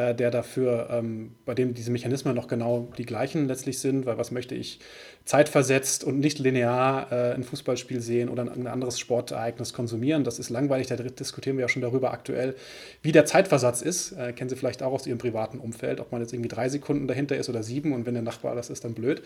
äh, 0.00 0.14
der 0.14 0.30
dafür, 0.30 0.88
ähm, 0.90 1.32
bei 1.44 1.54
dem 1.54 1.74
diese 1.74 1.90
Mechanismen 1.90 2.34
noch 2.34 2.48
genau 2.48 2.88
die 2.96 3.06
gleichen 3.06 3.48
letztlich 3.48 3.78
sind, 3.78 4.06
weil 4.06 4.18
was 4.18 4.30
möchte 4.30 4.54
ich 4.54 4.80
zeitversetzt 5.24 6.04
und 6.04 6.18
nicht 6.18 6.38
linear 6.38 7.12
äh, 7.12 7.34
ein 7.34 7.44
Fußballspiel 7.44 8.00
sehen 8.00 8.28
oder 8.28 8.42
ein, 8.42 8.48
ein 8.48 8.66
anderes 8.66 8.98
Sportereignis 8.98 9.72
konsumieren. 9.72 10.24
Das 10.24 10.38
ist 10.38 10.50
langweilig, 10.50 10.86
da 10.86 10.96
diskutieren 10.96 11.56
wir 11.56 11.62
ja 11.62 11.68
schon 11.68 11.82
darüber 11.82 12.12
aktuell, 12.12 12.54
wie 13.02 13.12
der 13.12 13.26
Zeitversatz 13.26 13.82
ist. 13.82 14.12
Äh, 14.12 14.32
kennen 14.32 14.50
Sie 14.50 14.56
vielleicht 14.56 14.82
auch 14.82 14.92
aus 14.92 15.06
Ihrem 15.06 15.18
privaten 15.18 15.58
Umfeld, 15.58 16.00
ob 16.00 16.12
man 16.12 16.20
jetzt 16.20 16.32
irgendwie 16.32 16.48
drei 16.48 16.68
Sekunden 16.68 17.06
dahinter 17.06 17.36
ist 17.36 17.48
oder 17.48 17.62
sieben 17.62 17.92
und 17.92 18.06
wenn 18.06 18.14
der 18.14 18.22
Nachbar 18.22 18.54
das 18.54 18.70
ist, 18.70 18.84
dann 18.84 18.94
blöd. 18.94 19.22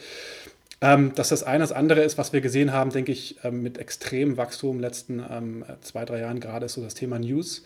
Ähm, 0.80 1.12
dass 1.14 1.28
das 1.28 1.44
eine. 1.44 1.60
Das 1.60 1.72
andere 1.72 2.02
ist, 2.02 2.18
was 2.18 2.32
wir 2.32 2.40
gesehen 2.40 2.72
haben, 2.72 2.90
denke 2.90 3.12
ich, 3.12 3.36
ähm, 3.44 3.62
mit 3.62 3.78
extremem 3.78 4.36
Wachstum 4.36 4.76
in 4.76 4.78
den 4.78 4.82
letzten 4.82 5.24
ähm, 5.30 5.64
zwei, 5.80 6.04
drei 6.04 6.20
Jahren 6.20 6.40
gerade, 6.40 6.66
ist 6.66 6.74
so 6.74 6.82
das 6.82 6.94
Thema 6.94 7.18
News 7.18 7.62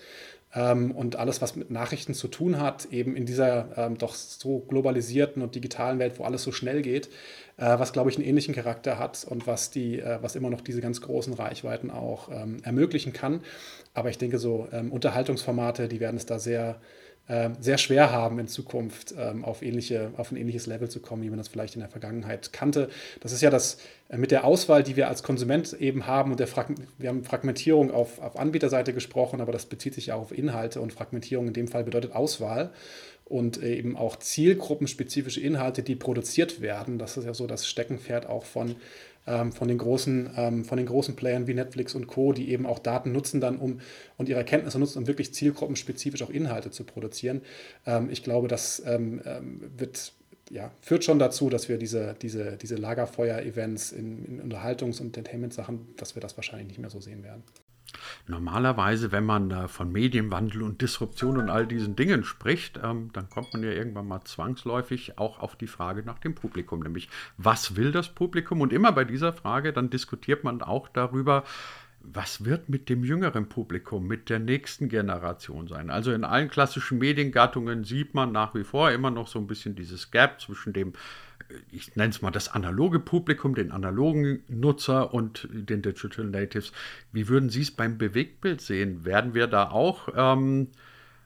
ähm, 0.54 0.92
und 0.92 1.16
alles, 1.16 1.42
was 1.42 1.56
mit 1.56 1.70
Nachrichten 1.70 2.14
zu 2.14 2.28
tun 2.28 2.60
hat, 2.60 2.86
eben 2.86 3.16
in 3.16 3.26
dieser 3.26 3.76
ähm, 3.76 3.98
doch 3.98 4.14
so 4.14 4.60
globalisierten 4.60 5.42
und 5.42 5.54
digitalen 5.54 5.98
Welt, 5.98 6.18
wo 6.18 6.24
alles 6.24 6.42
so 6.42 6.52
schnell 6.52 6.82
geht, 6.82 7.08
äh, 7.58 7.78
was, 7.78 7.92
glaube 7.92 8.10
ich, 8.10 8.16
einen 8.16 8.26
ähnlichen 8.26 8.54
Charakter 8.54 8.98
hat 8.98 9.26
und 9.28 9.46
was, 9.46 9.70
die, 9.70 10.00
äh, 10.00 10.18
was 10.22 10.36
immer 10.36 10.50
noch 10.50 10.60
diese 10.60 10.80
ganz 10.80 11.00
großen 11.00 11.34
Reichweiten 11.34 11.90
auch 11.90 12.30
ähm, 12.30 12.58
ermöglichen 12.62 13.12
kann. 13.12 13.40
Aber 13.94 14.10
ich 14.10 14.18
denke, 14.18 14.38
so 14.38 14.68
ähm, 14.72 14.90
Unterhaltungsformate, 14.92 15.88
die 15.88 16.00
werden 16.00 16.16
es 16.16 16.26
da 16.26 16.38
sehr 16.38 16.80
sehr 17.60 17.76
schwer 17.76 18.10
haben, 18.10 18.38
in 18.38 18.48
Zukunft 18.48 19.14
ähm, 19.18 19.44
auf, 19.44 19.62
ähnliche, 19.62 20.12
auf 20.16 20.32
ein 20.32 20.36
ähnliches 20.36 20.66
Level 20.66 20.88
zu 20.88 21.00
kommen, 21.00 21.22
wie 21.22 21.28
man 21.28 21.36
das 21.36 21.48
vielleicht 21.48 21.74
in 21.74 21.80
der 21.80 21.90
Vergangenheit 21.90 22.52
kannte. 22.54 22.88
Das 23.20 23.32
ist 23.32 23.42
ja 23.42 23.50
das 23.50 23.78
äh, 24.08 24.16
mit 24.16 24.30
der 24.30 24.44
Auswahl, 24.44 24.82
die 24.82 24.96
wir 24.96 25.08
als 25.08 25.22
Konsument 25.22 25.74
eben 25.74 26.06
haben 26.06 26.30
und 26.30 26.40
der 26.40 26.46
Frag 26.46 26.68
wir 26.96 27.08
haben 27.08 27.24
Fragmentierung 27.24 27.90
auf, 27.90 28.18
auf 28.20 28.38
Anbieterseite 28.38 28.94
gesprochen, 28.94 29.40
aber 29.40 29.52
das 29.52 29.66
bezieht 29.66 29.94
sich 29.94 30.06
ja 30.06 30.14
auch 30.14 30.22
auf 30.22 30.36
Inhalte 30.36 30.80
und 30.80 30.92
Fragmentierung 30.92 31.48
in 31.48 31.52
dem 31.52 31.68
Fall 31.68 31.84
bedeutet 31.84 32.14
Auswahl 32.14 32.70
und 33.26 33.62
äh, 33.62 33.76
eben 33.76 33.96
auch 33.96 34.16
zielgruppenspezifische 34.16 35.40
Inhalte, 35.40 35.82
die 35.82 35.96
produziert 35.96 36.60
werden. 36.60 36.98
Das 36.98 37.16
ist 37.16 37.24
ja 37.24 37.34
so 37.34 37.46
das 37.46 37.68
Steckenpferd 37.68 38.26
auch 38.26 38.44
von 38.44 38.76
ähm, 39.28 39.52
von, 39.52 39.68
den 39.68 39.78
großen, 39.78 40.30
ähm, 40.36 40.64
von 40.64 40.78
den 40.78 40.86
großen 40.86 41.14
Playern 41.14 41.46
wie 41.46 41.54
Netflix 41.54 41.94
und 41.94 42.06
Co., 42.06 42.32
die 42.32 42.50
eben 42.50 42.66
auch 42.66 42.78
Daten 42.78 43.12
nutzen 43.12 43.40
dann, 43.40 43.58
um 43.58 43.80
und 44.16 44.28
ihre 44.28 44.38
Erkenntnisse 44.38 44.78
nutzen, 44.78 44.98
um 44.98 45.06
wirklich 45.06 45.34
zielgruppenspezifisch 45.34 46.22
auch 46.22 46.30
Inhalte 46.30 46.70
zu 46.70 46.84
produzieren. 46.84 47.42
Ähm, 47.86 48.08
ich 48.10 48.22
glaube, 48.22 48.48
das 48.48 48.82
ähm, 48.86 49.20
ähm, 49.24 49.60
wird 49.76 50.12
ja, 50.50 50.70
führt 50.80 51.04
schon 51.04 51.18
dazu, 51.18 51.50
dass 51.50 51.68
wir 51.68 51.76
diese, 51.76 52.16
diese, 52.22 52.56
diese 52.56 52.76
Lagerfeuer-Events 52.76 53.92
in, 53.92 54.24
in 54.24 54.40
Unterhaltungs- 54.40 55.00
und 55.00 55.08
Entertainment-Sachen, 55.08 55.94
dass 55.96 56.14
wir 56.14 56.22
das 56.22 56.38
wahrscheinlich 56.38 56.68
nicht 56.68 56.78
mehr 56.78 56.88
so 56.88 57.00
sehen 57.00 57.22
werden. 57.22 57.42
Normalerweise, 58.26 59.12
wenn 59.12 59.24
man 59.24 59.50
äh, 59.50 59.68
von 59.68 59.90
Medienwandel 59.90 60.62
und 60.62 60.80
Disruption 60.80 61.38
und 61.38 61.50
all 61.50 61.66
diesen 61.66 61.96
Dingen 61.96 62.24
spricht, 62.24 62.80
ähm, 62.82 63.10
dann 63.12 63.28
kommt 63.28 63.52
man 63.52 63.62
ja 63.62 63.70
irgendwann 63.70 64.08
mal 64.08 64.22
zwangsläufig 64.24 65.18
auch 65.18 65.40
auf 65.40 65.56
die 65.56 65.66
Frage 65.66 66.02
nach 66.02 66.18
dem 66.18 66.34
Publikum, 66.34 66.80
nämlich 66.80 67.08
was 67.36 67.76
will 67.76 67.92
das 67.92 68.08
Publikum? 68.08 68.60
Und 68.60 68.72
immer 68.72 68.92
bei 68.92 69.04
dieser 69.04 69.32
Frage, 69.32 69.72
dann 69.72 69.90
diskutiert 69.90 70.44
man 70.44 70.62
auch 70.62 70.88
darüber, 70.88 71.44
was 72.00 72.44
wird 72.44 72.68
mit 72.68 72.88
dem 72.88 73.04
jüngeren 73.04 73.48
Publikum, 73.48 74.06
mit 74.06 74.30
der 74.30 74.38
nächsten 74.38 74.88
Generation 74.88 75.68
sein? 75.68 75.90
Also 75.90 76.12
in 76.12 76.24
allen 76.24 76.48
klassischen 76.48 76.98
Mediengattungen 76.98 77.84
sieht 77.84 78.14
man 78.14 78.32
nach 78.32 78.54
wie 78.54 78.64
vor 78.64 78.90
immer 78.90 79.10
noch 79.10 79.28
so 79.28 79.38
ein 79.38 79.46
bisschen 79.46 79.74
dieses 79.74 80.10
Gap 80.10 80.40
zwischen 80.40 80.72
dem 80.72 80.92
ich 81.70 81.96
nenne 81.96 82.10
es 82.10 82.22
mal 82.22 82.30
das 82.30 82.48
analoge 82.48 83.00
Publikum, 83.00 83.54
den 83.54 83.72
analogen 83.72 84.42
Nutzer 84.48 85.14
und 85.14 85.48
den 85.50 85.82
Digital 85.82 86.26
Natives. 86.26 86.72
Wie 87.12 87.28
würden 87.28 87.50
Sie 87.50 87.62
es 87.62 87.70
beim 87.70 87.98
Bewegtbild 87.98 88.60
sehen? 88.60 89.04
Werden 89.04 89.34
wir 89.34 89.46
da 89.46 89.70
auch 89.70 90.08
ähm, 90.14 90.68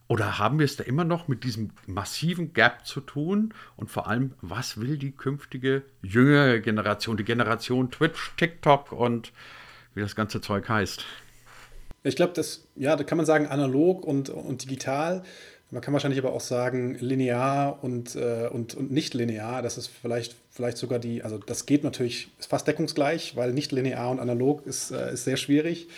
oder 0.09 0.39
haben 0.39 0.59
wir 0.59 0.67
es 0.67 0.77
da 0.77 0.85
immer 0.85 1.05
noch 1.05 1.27
mit 1.27 1.43
diesem 1.43 1.71
massiven 1.87 2.53
Gap 2.53 2.87
zu 2.87 3.01
tun? 3.01 3.55
Und 3.77 3.91
vor 3.91 4.09
allem, 4.09 4.35
was 4.43 4.79
will 4.79 4.99
die 4.99 5.13
künftige 5.13 5.85
jüngere 6.03 6.61
Generation, 6.61 7.17
die 7.17 7.25
Generation 7.25 7.91
Twitch, 7.91 8.33
TikTok 8.37 8.93
und 8.93 9.33
wie 9.95 10.01
das 10.01 10.15
ganze 10.15 10.41
Zeug 10.41 10.69
heißt? 10.69 11.05
Ich 12.03 12.17
glaube, 12.17 12.33
das, 12.35 12.69
ja, 12.75 12.97
da 12.97 13.05
kann 13.05 13.17
man 13.17 13.27
sagen, 13.27 13.47
analog 13.47 14.05
und, 14.05 14.29
und 14.29 14.65
digital. 14.65 15.23
Man 15.73 15.81
kann 15.81 15.95
wahrscheinlich 15.95 16.21
aber 16.21 16.35
auch 16.35 16.43
sagen, 16.43 16.97
linear 17.01 17.83
und, 17.83 18.15
äh, 18.15 18.47
und, 18.53 18.75
und 18.75 18.93
nicht 18.93 19.15
linear. 19.15 19.63
Das 19.63 19.79
ist 19.79 19.89
vielleicht, 19.89 20.37
vielleicht 20.51 20.77
sogar 20.77 20.99
die, 20.99 21.23
also 21.23 21.39
das 21.39 21.65
geht 21.65 21.83
natürlich, 21.83 22.29
ist 22.39 22.51
fast 22.51 22.69
deckungsgleich, 22.69 23.37
weil 23.37 23.55
nicht 23.55 23.73
linear 23.73 24.11
und 24.11 24.21
analog 24.21 24.67
ist, 24.67 24.91
äh, 24.91 25.15
ist 25.15 25.25
sehr 25.25 25.39
schwierig, 25.39 25.89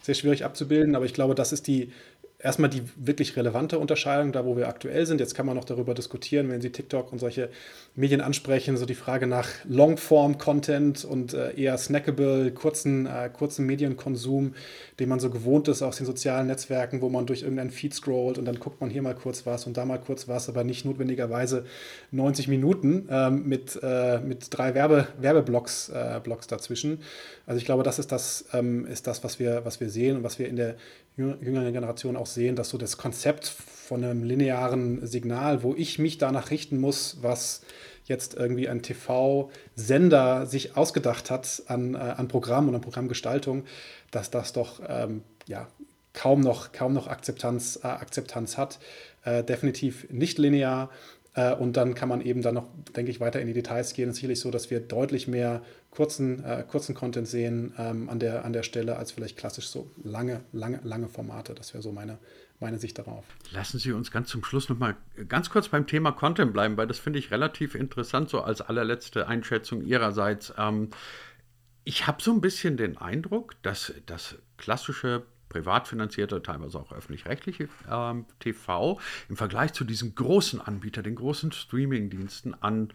sehr 0.00 0.14
schwierig 0.14 0.46
abzubilden. 0.46 0.96
Aber 0.96 1.04
ich 1.04 1.12
glaube, 1.12 1.34
das 1.34 1.52
ist 1.52 1.66
die, 1.66 1.92
erstmal 2.38 2.70
die 2.70 2.82
wirklich 2.96 3.36
relevante 3.36 3.78
Unterscheidung, 3.78 4.32
da 4.32 4.44
wo 4.44 4.56
wir 4.56 4.68
aktuell 4.68 5.06
sind. 5.06 5.20
Jetzt 5.20 5.34
kann 5.34 5.44
man 5.44 5.56
noch 5.56 5.64
darüber 5.64 5.92
diskutieren, 5.92 6.48
wenn 6.48 6.60
Sie 6.60 6.70
TikTok 6.70 7.12
und 7.12 7.18
solche 7.18 7.50
Medien 7.96 8.20
ansprechen, 8.20 8.76
so 8.76 8.86
die 8.86 8.94
Frage 8.94 9.26
nach 9.26 9.48
Longform-Content 9.68 11.04
und 11.04 11.34
äh, 11.34 11.52
eher 11.54 11.76
snackable, 11.76 12.52
kurzen, 12.52 13.06
äh, 13.06 13.28
kurzen 13.32 13.66
Medienkonsum, 13.66 14.54
den 14.98 15.08
man 15.08 15.20
so 15.20 15.30
gewohnt 15.30 15.68
ist 15.68 15.82
aus 15.82 15.96
den 15.96 16.06
sozialen 16.06 16.48
Netzwerken, 16.48 17.00
wo 17.00 17.08
man 17.08 17.26
durch 17.26 17.42
irgendeinen 17.42 17.70
Feed 17.70 17.94
scrollt 17.94 18.36
und 18.36 18.44
dann 18.44 18.58
guckt 18.58 18.80
man 18.80 18.90
hier 18.90 19.02
mal 19.02 19.14
kurz 19.14 19.46
was 19.46 19.66
und 19.66 19.76
da 19.76 19.84
mal 19.84 19.98
kurz 19.98 20.26
was, 20.26 20.48
aber 20.48 20.64
nicht 20.64 20.84
notwendigerweise 20.84 21.64
90 22.10 22.48
Minuten 22.48 23.08
ähm, 23.10 23.48
mit, 23.48 23.78
äh, 23.82 24.18
mit 24.20 24.46
drei 24.50 24.74
Werbe, 24.74 25.06
Werbeblocks 25.20 25.88
äh, 25.90 26.20
Blocks 26.22 26.46
dazwischen. 26.48 27.00
Also 27.46 27.58
ich 27.58 27.64
glaube, 27.64 27.84
das 27.84 27.98
ist 27.98 28.10
das, 28.10 28.46
ähm, 28.52 28.86
ist 28.86 29.06
das 29.06 29.22
was, 29.22 29.38
wir, 29.38 29.64
was 29.64 29.80
wir 29.80 29.88
sehen 29.88 30.16
und 30.16 30.22
was 30.24 30.38
wir 30.38 30.48
in 30.48 30.56
der 30.56 30.76
jüngeren 31.16 31.72
Generation 31.72 32.16
auch 32.16 32.26
sehen, 32.26 32.56
dass 32.56 32.68
so 32.68 32.78
das 32.78 32.96
Konzept 32.96 33.46
von 33.46 34.04
einem 34.04 34.22
linearen 34.22 35.06
Signal, 35.06 35.62
wo 35.62 35.74
ich 35.74 35.98
mich 35.98 36.18
danach 36.18 36.50
richten 36.50 36.78
muss, 36.78 37.18
was 37.22 37.62
jetzt 38.08 38.34
irgendwie 38.34 38.68
ein 38.68 38.82
TV-Sender 38.82 40.46
sich 40.46 40.76
ausgedacht 40.76 41.30
hat 41.30 41.62
an, 41.66 41.94
äh, 41.94 41.98
an 41.98 42.28
Programm 42.28 42.68
und 42.68 42.74
an 42.74 42.80
Programmgestaltung, 42.80 43.64
dass 44.10 44.30
das 44.30 44.52
doch 44.52 44.80
ähm, 44.88 45.22
ja, 45.46 45.68
kaum 46.14 46.40
noch, 46.40 46.72
kaum 46.72 46.92
noch 46.92 47.06
Akzeptanz, 47.06 47.80
äh, 47.82 47.86
Akzeptanz 47.86 48.56
hat. 48.56 48.78
Äh, 49.24 49.44
definitiv 49.44 50.08
nicht 50.10 50.38
linear. 50.38 50.90
Äh, 51.34 51.54
und 51.54 51.76
dann 51.76 51.94
kann 51.94 52.08
man 52.08 52.20
eben 52.20 52.42
dann 52.42 52.54
noch, 52.54 52.66
denke 52.96 53.10
ich, 53.10 53.20
weiter 53.20 53.40
in 53.40 53.46
die 53.46 53.52
Details 53.52 53.94
gehen. 53.94 54.08
Es 54.08 54.16
ist 54.16 54.20
sicherlich 54.20 54.40
so, 54.40 54.50
dass 54.50 54.70
wir 54.70 54.80
deutlich 54.80 55.28
mehr 55.28 55.62
kurzen, 55.90 56.44
äh, 56.44 56.64
kurzen 56.66 56.94
Content 56.94 57.28
sehen 57.28 57.72
ähm, 57.78 58.08
an, 58.08 58.18
der, 58.18 58.44
an 58.44 58.52
der 58.52 58.62
Stelle 58.62 58.96
als 58.96 59.12
vielleicht 59.12 59.36
klassisch 59.36 59.68
so 59.68 59.88
lange, 60.02 60.40
lange, 60.52 60.80
lange 60.82 61.08
Formate. 61.08 61.54
Das 61.54 61.74
wäre 61.74 61.82
so 61.82 61.92
meine, 61.92 62.18
meine 62.60 62.78
Sicht 62.78 62.98
darauf. 62.98 63.24
Lassen 63.52 63.78
Sie 63.78 63.92
uns 63.92 64.10
ganz 64.10 64.28
zum 64.28 64.44
Schluss 64.44 64.68
noch 64.68 64.78
mal 64.78 64.96
ganz 65.28 65.50
kurz 65.50 65.68
beim 65.68 65.86
Thema 65.86 66.12
Content 66.12 66.52
bleiben, 66.52 66.76
weil 66.76 66.86
das 66.86 66.98
finde 66.98 67.18
ich 67.18 67.30
relativ 67.30 67.74
interessant, 67.74 68.28
so 68.28 68.40
als 68.40 68.60
allerletzte 68.60 69.28
Einschätzung 69.28 69.82
Ihrerseits. 69.82 70.52
Ähm, 70.58 70.90
ich 71.84 72.06
habe 72.06 72.22
so 72.22 72.32
ein 72.32 72.40
bisschen 72.40 72.76
den 72.76 72.98
Eindruck, 72.98 73.54
dass 73.62 73.94
das 74.06 74.36
klassische 74.56 75.24
privat 75.48 75.88
finanzierte, 75.88 76.42
teilweise 76.42 76.78
auch 76.78 76.92
öffentlich-rechtliche 76.92 77.68
äh, 77.88 78.14
TV 78.40 79.00
im 79.28 79.36
Vergleich 79.36 79.72
zu 79.72 79.84
diesen 79.84 80.14
großen 80.14 80.60
Anbietern, 80.60 81.04
den 81.04 81.14
großen 81.14 81.52
Streaming-Diensten 81.52 82.54
an 82.54 82.92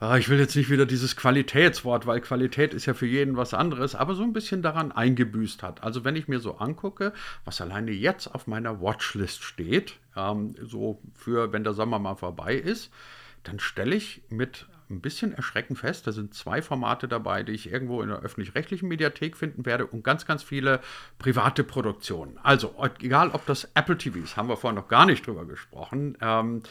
ah, 0.00 0.16
ich 0.16 0.28
will 0.28 0.38
jetzt 0.38 0.56
nicht 0.56 0.70
wieder 0.70 0.86
dieses 0.86 1.14
Qualitätswort, 1.14 2.06
weil 2.06 2.20
Qualität 2.20 2.74
ist 2.74 2.86
ja 2.86 2.94
für 2.94 3.06
jeden 3.06 3.36
was 3.36 3.54
anderes, 3.54 3.94
aber 3.94 4.14
so 4.14 4.22
ein 4.22 4.32
bisschen 4.32 4.62
daran 4.62 4.92
eingebüßt 4.92 5.62
hat. 5.62 5.82
Also 5.82 6.04
wenn 6.04 6.16
ich 6.16 6.26
mir 6.26 6.40
so 6.40 6.56
angucke, 6.56 7.12
was 7.44 7.60
alleine 7.60 7.92
jetzt 7.92 8.34
auf 8.34 8.46
meiner 8.46 8.80
Watchlist 8.80 9.44
steht, 9.44 9.98
ähm, 10.16 10.54
so 10.60 11.00
für 11.14 11.52
wenn 11.52 11.64
der 11.64 11.74
Sommer 11.74 11.98
mal 11.98 12.16
vorbei 12.16 12.54
ist, 12.54 12.90
dann 13.42 13.60
stelle 13.60 13.94
ich 13.94 14.22
mit 14.30 14.66
ein 14.90 15.00
bisschen 15.00 15.32
erschreckend 15.32 15.78
fest. 15.78 16.06
Da 16.06 16.12
sind 16.12 16.34
zwei 16.34 16.62
Formate 16.62 17.08
dabei, 17.08 17.42
die 17.42 17.52
ich 17.52 17.70
irgendwo 17.70 18.02
in 18.02 18.08
der 18.08 18.20
öffentlich-rechtlichen 18.20 18.88
Mediathek 18.88 19.36
finden 19.36 19.64
werde 19.66 19.86
und 19.86 20.04
ganz, 20.04 20.26
ganz 20.26 20.42
viele 20.42 20.80
private 21.18 21.64
Produktionen. 21.64 22.38
Also, 22.42 22.74
egal 23.00 23.30
ob 23.30 23.46
das 23.46 23.68
Apple 23.74 23.98
TV 23.98 24.18
ist, 24.18 24.36
haben 24.36 24.48
wir 24.48 24.56
vorhin 24.56 24.76
noch 24.76 24.88
gar 24.88 25.06
nicht 25.06 25.26
drüber 25.26 25.46
gesprochen. 25.46 26.16
Ähm, 26.20 26.62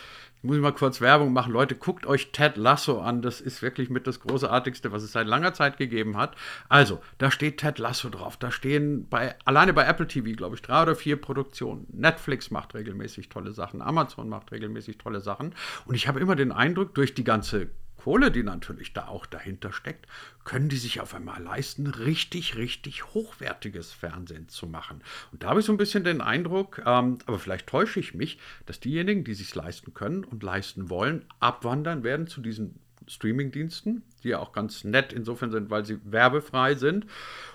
muss 0.41 0.55
ich 0.55 0.61
mal 0.61 0.71
kurz 0.71 1.01
Werbung 1.01 1.33
machen. 1.33 1.51
Leute, 1.51 1.75
guckt 1.75 2.05
euch 2.05 2.31
Ted 2.31 2.55
Lasso 2.55 3.01
an. 3.01 3.21
Das 3.21 3.41
ist 3.41 3.61
wirklich 3.61 3.89
mit 3.89 4.07
das 4.07 4.21
Großartigste, 4.21 4.91
was 4.91 5.03
es 5.03 5.11
seit 5.11 5.27
langer 5.27 5.53
Zeit 5.53 5.77
gegeben 5.77 6.15
hat. 6.15 6.35
Also, 6.69 7.01
da 7.17 7.29
steht 7.29 7.57
Ted 7.57 7.77
Lasso 7.77 8.09
drauf. 8.09 8.37
Da 8.37 8.49
stehen 8.49 9.07
bei, 9.09 9.35
alleine 9.43 9.73
bei 9.73 9.85
Apple 9.85 10.07
TV, 10.07 10.37
glaube 10.37 10.55
ich, 10.55 10.61
drei 10.61 10.83
oder 10.83 10.95
vier 10.95 11.17
Produktionen. 11.19 11.87
Netflix 11.91 12.51
macht 12.51 12.73
regelmäßig 12.73 13.27
tolle 13.27 13.51
Sachen. 13.51 13.81
Amazon 13.81 14.29
macht 14.29 14.53
regelmäßig 14.53 14.97
tolle 14.97 15.19
Sachen. 15.19 15.53
Und 15.85 15.95
ich 15.95 16.07
habe 16.07 16.21
immer 16.21 16.37
den 16.37 16.53
Eindruck, 16.53 16.95
durch 16.95 17.13
die 17.13 17.25
ganze 17.25 17.69
Kohle, 17.99 18.31
die 18.31 18.43
natürlich 18.43 18.93
da 18.93 19.07
auch 19.07 19.25
dahinter 19.25 19.71
steckt, 19.71 20.07
können 20.43 20.69
die 20.69 20.77
sich 20.77 21.01
auf 21.01 21.13
einmal 21.13 21.41
leisten, 21.41 21.87
richtig, 21.87 22.55
richtig 22.55 23.13
hochwertiges 23.13 23.91
Fernsehen 23.91 24.49
zu 24.49 24.67
machen. 24.67 25.03
Und 25.31 25.43
da 25.43 25.49
habe 25.49 25.59
ich 25.59 25.65
so 25.65 25.73
ein 25.73 25.77
bisschen 25.77 26.03
den 26.03 26.21
Eindruck, 26.21 26.81
ähm, 26.85 27.19
aber 27.25 27.37
vielleicht 27.37 27.67
täusche 27.67 27.99
ich 27.99 28.13
mich, 28.13 28.39
dass 28.65 28.79
diejenigen, 28.79 29.23
die 29.23 29.33
sich 29.33 29.53
leisten 29.53 29.93
können 29.93 30.23
und 30.23 30.41
leisten 30.41 30.89
wollen, 30.89 31.25
abwandern 31.39 32.03
werden 32.03 32.27
zu 32.27 32.41
diesen 32.41 32.79
Streamingdiensten, 33.09 34.03
die 34.23 34.29
ja 34.29 34.39
auch 34.39 34.53
ganz 34.53 34.83
nett 34.83 35.13
insofern 35.13 35.51
sind, 35.51 35.69
weil 35.69 35.85
sie 35.85 35.99
werbefrei 36.03 36.75
sind. 36.75 37.05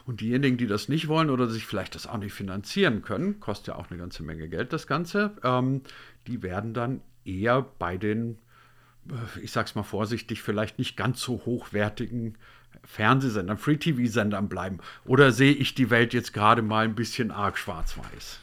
Und 0.04 0.20
diejenigen, 0.20 0.56
die 0.56 0.66
das 0.66 0.88
nicht 0.88 1.08
wollen 1.08 1.30
oder 1.30 1.48
sich 1.48 1.66
vielleicht 1.66 1.94
das 1.94 2.06
auch 2.06 2.18
nicht 2.18 2.32
finanzieren 2.32 3.02
können, 3.02 3.40
kostet 3.40 3.68
ja 3.68 3.76
auch 3.76 3.90
eine 3.90 3.98
ganze 3.98 4.22
Menge 4.22 4.48
Geld 4.48 4.72
das 4.72 4.86
Ganze, 4.86 5.36
ähm, 5.42 5.82
die 6.26 6.42
werden 6.42 6.74
dann 6.74 7.00
eher 7.24 7.62
bei 7.78 7.96
den 7.96 8.38
ich 9.42 9.52
sag's 9.52 9.74
mal 9.74 9.82
vorsichtig, 9.82 10.42
vielleicht 10.42 10.78
nicht 10.78 10.96
ganz 10.96 11.20
so 11.20 11.42
hochwertigen 11.44 12.38
Fernsehsendern, 12.84 13.58
Free-TV-Sendern 13.58 14.48
bleiben? 14.48 14.78
Oder 15.04 15.32
sehe 15.32 15.52
ich 15.52 15.74
die 15.74 15.90
Welt 15.90 16.14
jetzt 16.14 16.32
gerade 16.32 16.62
mal 16.62 16.84
ein 16.84 16.94
bisschen 16.94 17.30
arg 17.30 17.58
schwarz-weiß? 17.58 18.40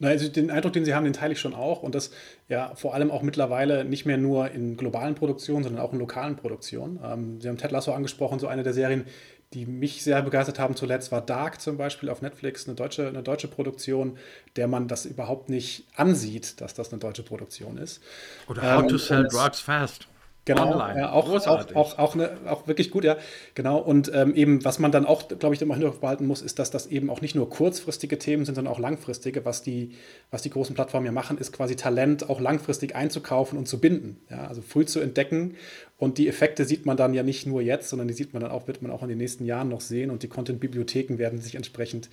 Na, 0.00 0.08
also 0.08 0.28
den 0.28 0.50
Eindruck, 0.50 0.74
den 0.74 0.84
Sie 0.84 0.94
haben, 0.94 1.04
den 1.04 1.12
teile 1.12 1.32
ich 1.32 1.40
schon 1.40 1.54
auch. 1.54 1.82
Und 1.82 1.94
das 1.94 2.12
ja 2.48 2.74
vor 2.76 2.94
allem 2.94 3.10
auch 3.10 3.22
mittlerweile 3.22 3.84
nicht 3.84 4.06
mehr 4.06 4.16
nur 4.16 4.50
in 4.50 4.76
globalen 4.76 5.16
Produktionen, 5.16 5.64
sondern 5.64 5.82
auch 5.82 5.92
in 5.92 5.98
lokalen 5.98 6.36
Produktionen. 6.36 7.00
Ähm, 7.04 7.40
Sie 7.40 7.48
haben 7.48 7.58
Ted 7.58 7.72
Lasso 7.72 7.92
angesprochen, 7.92 8.38
so 8.38 8.46
eine 8.46 8.62
der 8.62 8.74
Serien, 8.74 9.06
die 9.54 9.64
mich 9.64 10.02
sehr 10.02 10.20
begeistert 10.22 10.58
haben 10.58 10.76
zuletzt, 10.76 11.10
war 11.10 11.22
Dark 11.22 11.60
zum 11.60 11.78
Beispiel 11.78 12.10
auf 12.10 12.20
Netflix, 12.20 12.66
eine 12.66 12.74
deutsche, 12.74 13.08
eine 13.08 13.22
deutsche 13.22 13.48
Produktion, 13.48 14.18
der 14.56 14.68
man 14.68 14.88
das 14.88 15.06
überhaupt 15.06 15.48
nicht 15.48 15.86
ansieht, 15.96 16.60
dass 16.60 16.74
das 16.74 16.92
eine 16.92 17.00
deutsche 17.00 17.22
Produktion 17.22 17.78
ist. 17.78 18.02
Oder 18.46 18.62
How 18.62 18.82
ähm, 18.82 18.88
to 18.88 18.98
Sell 18.98 19.26
Drugs 19.26 19.60
Fast. 19.60 20.06
Genau, 20.48 20.72
Online. 20.72 21.00
Ja, 21.00 21.12
auch, 21.12 21.28
auch, 21.28 21.74
auch, 21.74 21.98
auch, 21.98 22.14
eine, 22.14 22.38
auch 22.46 22.66
wirklich 22.66 22.90
gut, 22.90 23.04
ja. 23.04 23.18
Genau. 23.54 23.78
Und 23.78 24.10
ähm, 24.14 24.34
eben, 24.34 24.64
was 24.64 24.78
man 24.78 24.90
dann 24.90 25.04
auch, 25.04 25.28
glaube 25.28 25.54
ich, 25.54 25.60
immer 25.60 25.74
Hinterkopf 25.74 26.00
behalten 26.00 26.26
muss, 26.26 26.40
ist, 26.40 26.58
dass 26.58 26.70
das 26.70 26.86
eben 26.86 27.10
auch 27.10 27.20
nicht 27.20 27.34
nur 27.34 27.50
kurzfristige 27.50 28.18
Themen 28.18 28.46
sind, 28.46 28.54
sondern 28.54 28.72
auch 28.72 28.78
langfristige. 28.78 29.44
Was 29.44 29.62
die, 29.62 29.92
was 30.30 30.40
die 30.40 30.48
großen 30.48 30.74
Plattformen 30.74 31.04
ja 31.04 31.12
machen, 31.12 31.36
ist 31.36 31.52
quasi 31.52 31.76
Talent 31.76 32.30
auch 32.30 32.40
langfristig 32.40 32.96
einzukaufen 32.96 33.58
und 33.58 33.68
zu 33.68 33.78
binden. 33.78 34.22
Ja? 34.30 34.46
Also 34.46 34.62
früh 34.62 34.86
zu 34.86 35.00
entdecken 35.00 35.56
und 35.98 36.16
die 36.18 36.28
Effekte 36.28 36.64
sieht 36.64 36.86
man 36.86 36.96
dann 36.96 37.12
ja 37.12 37.24
nicht 37.24 37.44
nur 37.44 37.60
jetzt, 37.60 37.88
sondern 37.88 38.06
die 38.06 38.14
sieht 38.14 38.32
man 38.32 38.40
dann 38.40 38.52
auch, 38.52 38.68
wird 38.68 38.82
man 38.82 38.92
auch 38.92 39.02
in 39.02 39.08
den 39.08 39.18
nächsten 39.18 39.44
Jahren 39.44 39.68
noch 39.68 39.80
sehen 39.80 40.10
und 40.10 40.22
die 40.22 40.28
Content-Bibliotheken 40.28 41.18
werden 41.18 41.40
sich 41.40 41.56
entsprechend 41.56 42.08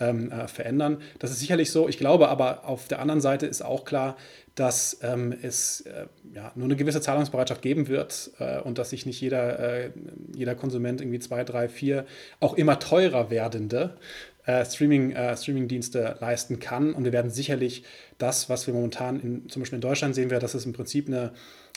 ähm, 0.00 0.32
äh, 0.32 0.48
verändern. 0.48 1.00
Das 1.20 1.30
ist 1.30 1.38
sicherlich 1.38 1.70
so. 1.70 1.88
Ich 1.88 1.96
glaube 1.96 2.28
aber 2.28 2.66
auf 2.66 2.88
der 2.88 2.98
anderen 2.98 3.20
Seite 3.20 3.46
ist 3.46 3.62
auch 3.62 3.84
klar, 3.84 4.16
dass 4.56 4.98
ähm, 5.02 5.32
es 5.42 5.82
äh, 5.82 6.06
ja, 6.34 6.50
nur 6.56 6.64
eine 6.64 6.74
gewisse 6.74 7.00
Zahlungsbereitschaft 7.00 7.62
geben 7.62 7.86
wird 7.86 8.32
äh, 8.40 8.60
und 8.60 8.78
dass 8.78 8.90
sich 8.90 9.06
nicht 9.06 9.20
jeder, 9.20 9.60
äh, 9.60 9.90
jeder 10.34 10.56
Konsument 10.56 11.00
irgendwie 11.00 11.20
zwei, 11.20 11.44
drei, 11.44 11.68
vier 11.68 12.06
auch 12.40 12.54
immer 12.54 12.80
teurer 12.80 13.30
werdende 13.30 13.96
äh, 14.44 14.64
Streaming, 14.64 15.12
äh, 15.12 15.36
Streaming-Dienste 15.36 16.16
leisten 16.20 16.58
kann. 16.58 16.94
Und 16.94 17.04
wir 17.04 17.12
werden 17.12 17.30
sicherlich 17.30 17.84
das, 18.18 18.48
was 18.48 18.66
wir 18.66 18.74
momentan 18.74 19.20
in, 19.20 19.48
zum 19.48 19.62
Beispiel 19.62 19.76
in 19.76 19.82
Deutschland 19.82 20.16
sehen, 20.16 20.30
wir, 20.30 20.40
dass 20.40 20.54
es 20.54 20.66
im 20.66 20.72
Prinzip 20.72 21.06
eine 21.06 21.32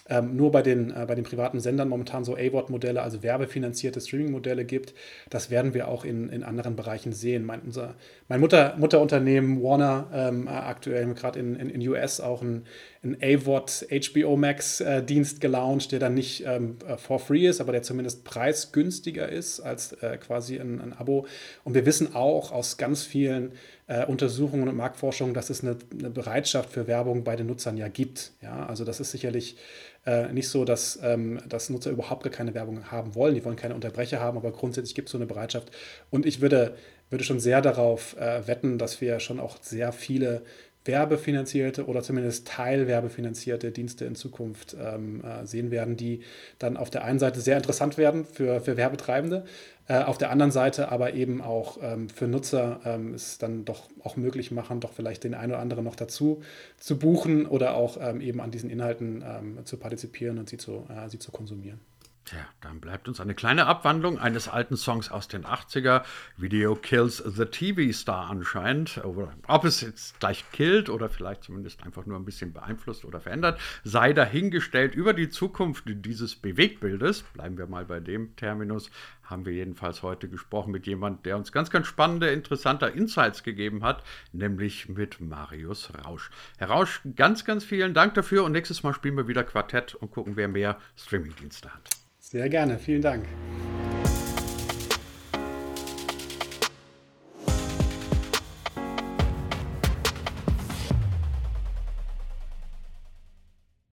ähm, 0.10 0.36
nur 0.36 0.52
bei 0.52 0.62
den, 0.62 0.92
äh, 0.92 1.06
bei 1.08 1.16
den 1.16 1.24
privaten 1.24 1.60
Sendern 1.60 1.88
momentan 1.88 2.26
so 2.26 2.36
AVOD-Modelle, 2.36 3.02
also 3.02 3.24
werbefinanzierte 3.24 4.02
Streaming-Modelle 4.02 4.66
gibt. 4.66 4.94
Das 5.30 5.50
werden 5.50 5.74
wir 5.74 5.88
auch 5.88 6.04
in, 6.04 6.30
in 6.30 6.44
anderen 6.44 6.76
Bereichen 6.76 7.14
sehen. 7.14 7.46
Mein, 7.46 7.62
unser, 7.62 7.96
mein 8.28 8.42
Mutter, 8.42 8.76
Mutterunternehmen 8.78 9.64
Warner 9.64 10.08
ähm, 10.14 10.48
aktuell 10.48 11.14
gerade 11.14 11.40
in, 11.40 11.56
in, 11.56 11.70
in 11.70 11.88
US 11.88 12.20
auch 12.20 12.42
ein, 12.42 12.66
ein 13.04 13.18
AVOD 13.22 13.88
HBO 13.90 14.36
Max-Dienst 14.36 15.38
äh, 15.38 15.40
gelauncht, 15.40 15.92
der 15.92 16.00
dann 16.00 16.14
nicht 16.14 16.44
ähm, 16.46 16.78
äh, 16.86 16.98
for 16.98 17.20
free 17.20 17.48
ist, 17.48 17.62
aber 17.62 17.72
der 17.72 17.84
zumindest 17.84 18.26
preisgünstiger 18.26 19.30
ist 19.30 19.62
als 19.62 19.94
äh, 19.94 20.18
quasi 20.18 20.60
ein, 20.60 20.82
ein 20.82 20.94
Abo. 20.94 21.28
Und 21.64 21.76
wir 21.76 21.86
wissen 21.86 22.14
auch 22.14 22.52
aus 22.52 22.78
ganz 22.78 23.04
vielen 23.04 23.54
äh, 23.94 24.06
Untersuchungen 24.06 24.68
und 24.68 24.76
Marktforschungen, 24.76 25.34
dass 25.34 25.50
es 25.50 25.62
eine, 25.62 25.78
eine, 25.98 26.10
Bereitschaft 26.10 26.72
für 26.72 26.88
Werbung 26.88 27.24
bei 27.24 27.36
den 27.36 27.48
Nutzern 27.48 27.78
ja 27.78 27.88
gibt. 27.88 28.32
Ja, 28.42 28.66
also 28.66 28.86
das 28.86 29.00
ist 29.00 29.12
sicherlich 29.12 29.58
äh, 30.06 30.32
nicht 30.34 30.50
so, 30.50 30.66
dass, 30.66 31.00
ähm, 31.04 31.40
dass 31.48 31.70
Nutzer 31.70 31.92
überhaupt 31.92 32.24
gar 32.24 32.32
keine 32.32 32.54
Werbung 32.54 32.92
haben 32.92 33.14
wollen. 33.14 33.36
Die 33.36 33.46
wollen 33.46 33.56
keine 33.56 33.76
Unterbrecher 33.76 34.20
haben, 34.20 34.38
aber 34.38 34.52
grundsätzlich 34.52 34.96
gibt 34.96 35.10
es 35.10 35.12
so 35.12 35.18
eine 35.18 35.28
Bereitschaft. 35.28 35.72
Und 36.10 36.26
ich 36.26 36.42
würde, 36.42 36.76
würde 37.10 37.24
schon 37.24 37.40
sehr 37.40 37.62
darauf 37.62 38.18
äh, 38.18 38.48
wetten, 38.48 38.78
dass 38.80 39.00
wir 39.00 39.20
schon 39.20 39.40
auch 39.40 39.58
sehr 39.62 39.92
viele 39.92 40.42
werbefinanzierte 40.86 41.86
oder 41.86 42.02
zumindest 42.02 42.48
teilwerbefinanzierte 42.48 43.72
Dienste 43.72 44.06
in 44.06 44.16
Zukunft 44.16 44.76
ähm, 44.80 45.24
äh, 45.24 45.46
sehen 45.46 45.72
werden, 45.72 45.96
die 45.96 46.22
dann 46.60 46.78
auf 46.78 46.90
der 46.90 47.04
einen 47.04 47.20
Seite 47.20 47.40
sehr 47.40 47.58
interessant 47.58 47.98
werden 47.98 48.26
für, 48.26 48.60
für 48.60 48.76
Werbetreibende, 48.76 49.46
auf 49.88 50.18
der 50.18 50.32
anderen 50.32 50.52
Seite 50.52 50.92
aber 50.92 51.14
eben 51.14 51.42
auch 51.42 51.78
ähm, 51.82 52.08
für 52.08 52.28
Nutzer 52.28 52.80
ähm, 52.86 53.14
es 53.14 53.38
dann 53.38 53.66
doch 53.66 53.90
auch 54.02 54.16
möglich 54.16 54.52
machen, 54.52 54.80
doch 54.80 54.94
vielleicht 54.94 55.26
den 55.26 55.34
einen 55.34 55.52
oder 55.52 55.62
anderen 55.62 55.84
noch 55.84 55.96
dazu 55.96 56.42
zu 56.78 56.98
buchen 56.98 57.46
oder 57.46 57.76
auch 57.76 57.98
ähm, 58.00 58.22
eben 58.22 58.40
an 58.40 58.52
diesen 58.52 58.70
Inhalten 58.70 59.24
ähm, 59.28 59.66
zu 59.66 59.78
partizipieren 59.78 60.38
und 60.40 60.48
sie 60.48 60.58
zu, 60.58 60.88
äh, 60.90 61.10
sie 61.10 61.20
zu 61.20 61.32
konsumieren. 61.32 61.82
Tja, 62.26 62.38
dann 62.62 62.80
bleibt 62.80 63.10
uns 63.10 63.20
eine 63.20 63.36
kleine 63.36 63.66
Abwandlung 63.66 64.18
eines 64.18 64.48
alten 64.48 64.78
Songs 64.78 65.12
aus 65.12 65.28
den 65.28 65.44
80er, 65.44 66.04
Video 66.38 66.74
Kills 66.74 67.18
the 67.18 67.44
TV 67.44 67.92
Star 67.92 68.30
anscheinend. 68.30 69.02
Ob 69.48 69.66
es 69.66 69.82
jetzt 69.82 70.22
gleich 70.22 70.46
killt 70.54 70.90
oder 70.90 71.10
vielleicht 71.10 71.44
zumindest 71.44 71.84
einfach 71.84 72.06
nur 72.06 72.18
ein 72.18 72.24
bisschen 72.24 72.54
beeinflusst 72.54 73.04
oder 73.04 73.20
verändert, 73.20 73.60
sei 73.84 74.14
dahingestellt. 74.14 74.96
Über 74.96 75.14
die 75.14 75.28
Zukunft 75.28 75.84
dieses 75.86 76.38
Bewegtbildes, 76.38 77.24
bleiben 77.34 77.58
wir 77.58 77.68
mal 77.68 77.84
bei 77.84 78.00
dem 78.00 78.34
Terminus, 78.38 78.90
haben 79.24 79.46
wir 79.46 79.54
jedenfalls 79.54 80.02
heute 80.02 80.30
gesprochen 80.30 80.72
mit 80.72 80.88
jemandem, 80.88 81.24
der 81.24 81.36
uns 81.36 81.52
ganz, 81.52 81.72
ganz 81.72 81.88
spannende, 81.88 82.30
interessante 82.30 82.86
Insights 82.86 83.44
gegeben 83.44 83.84
hat, 83.84 84.02
nämlich 84.32 84.88
mit 84.88 85.20
Marius 85.20 85.92
Rausch. 86.06 86.30
Herr 86.58 86.70
Rausch, 86.70 87.02
ganz, 87.18 87.44
ganz 87.44 87.66
vielen 87.66 87.94
Dank 87.94 88.14
dafür 88.14 88.46
und 88.46 88.54
nächstes 88.54 88.82
Mal 88.82 88.94
spielen 88.94 89.18
wir 89.18 89.28
wieder 89.28 89.44
Quartett 89.44 89.96
und 89.96 90.12
gucken, 90.12 90.38
wer 90.38 90.48
mehr 90.48 90.80
Streamingdienste 90.96 91.74
hat. 91.74 92.03
Sehr 92.34 92.50
gerne, 92.50 92.80
vielen 92.80 93.04
Dank. 93.04 93.26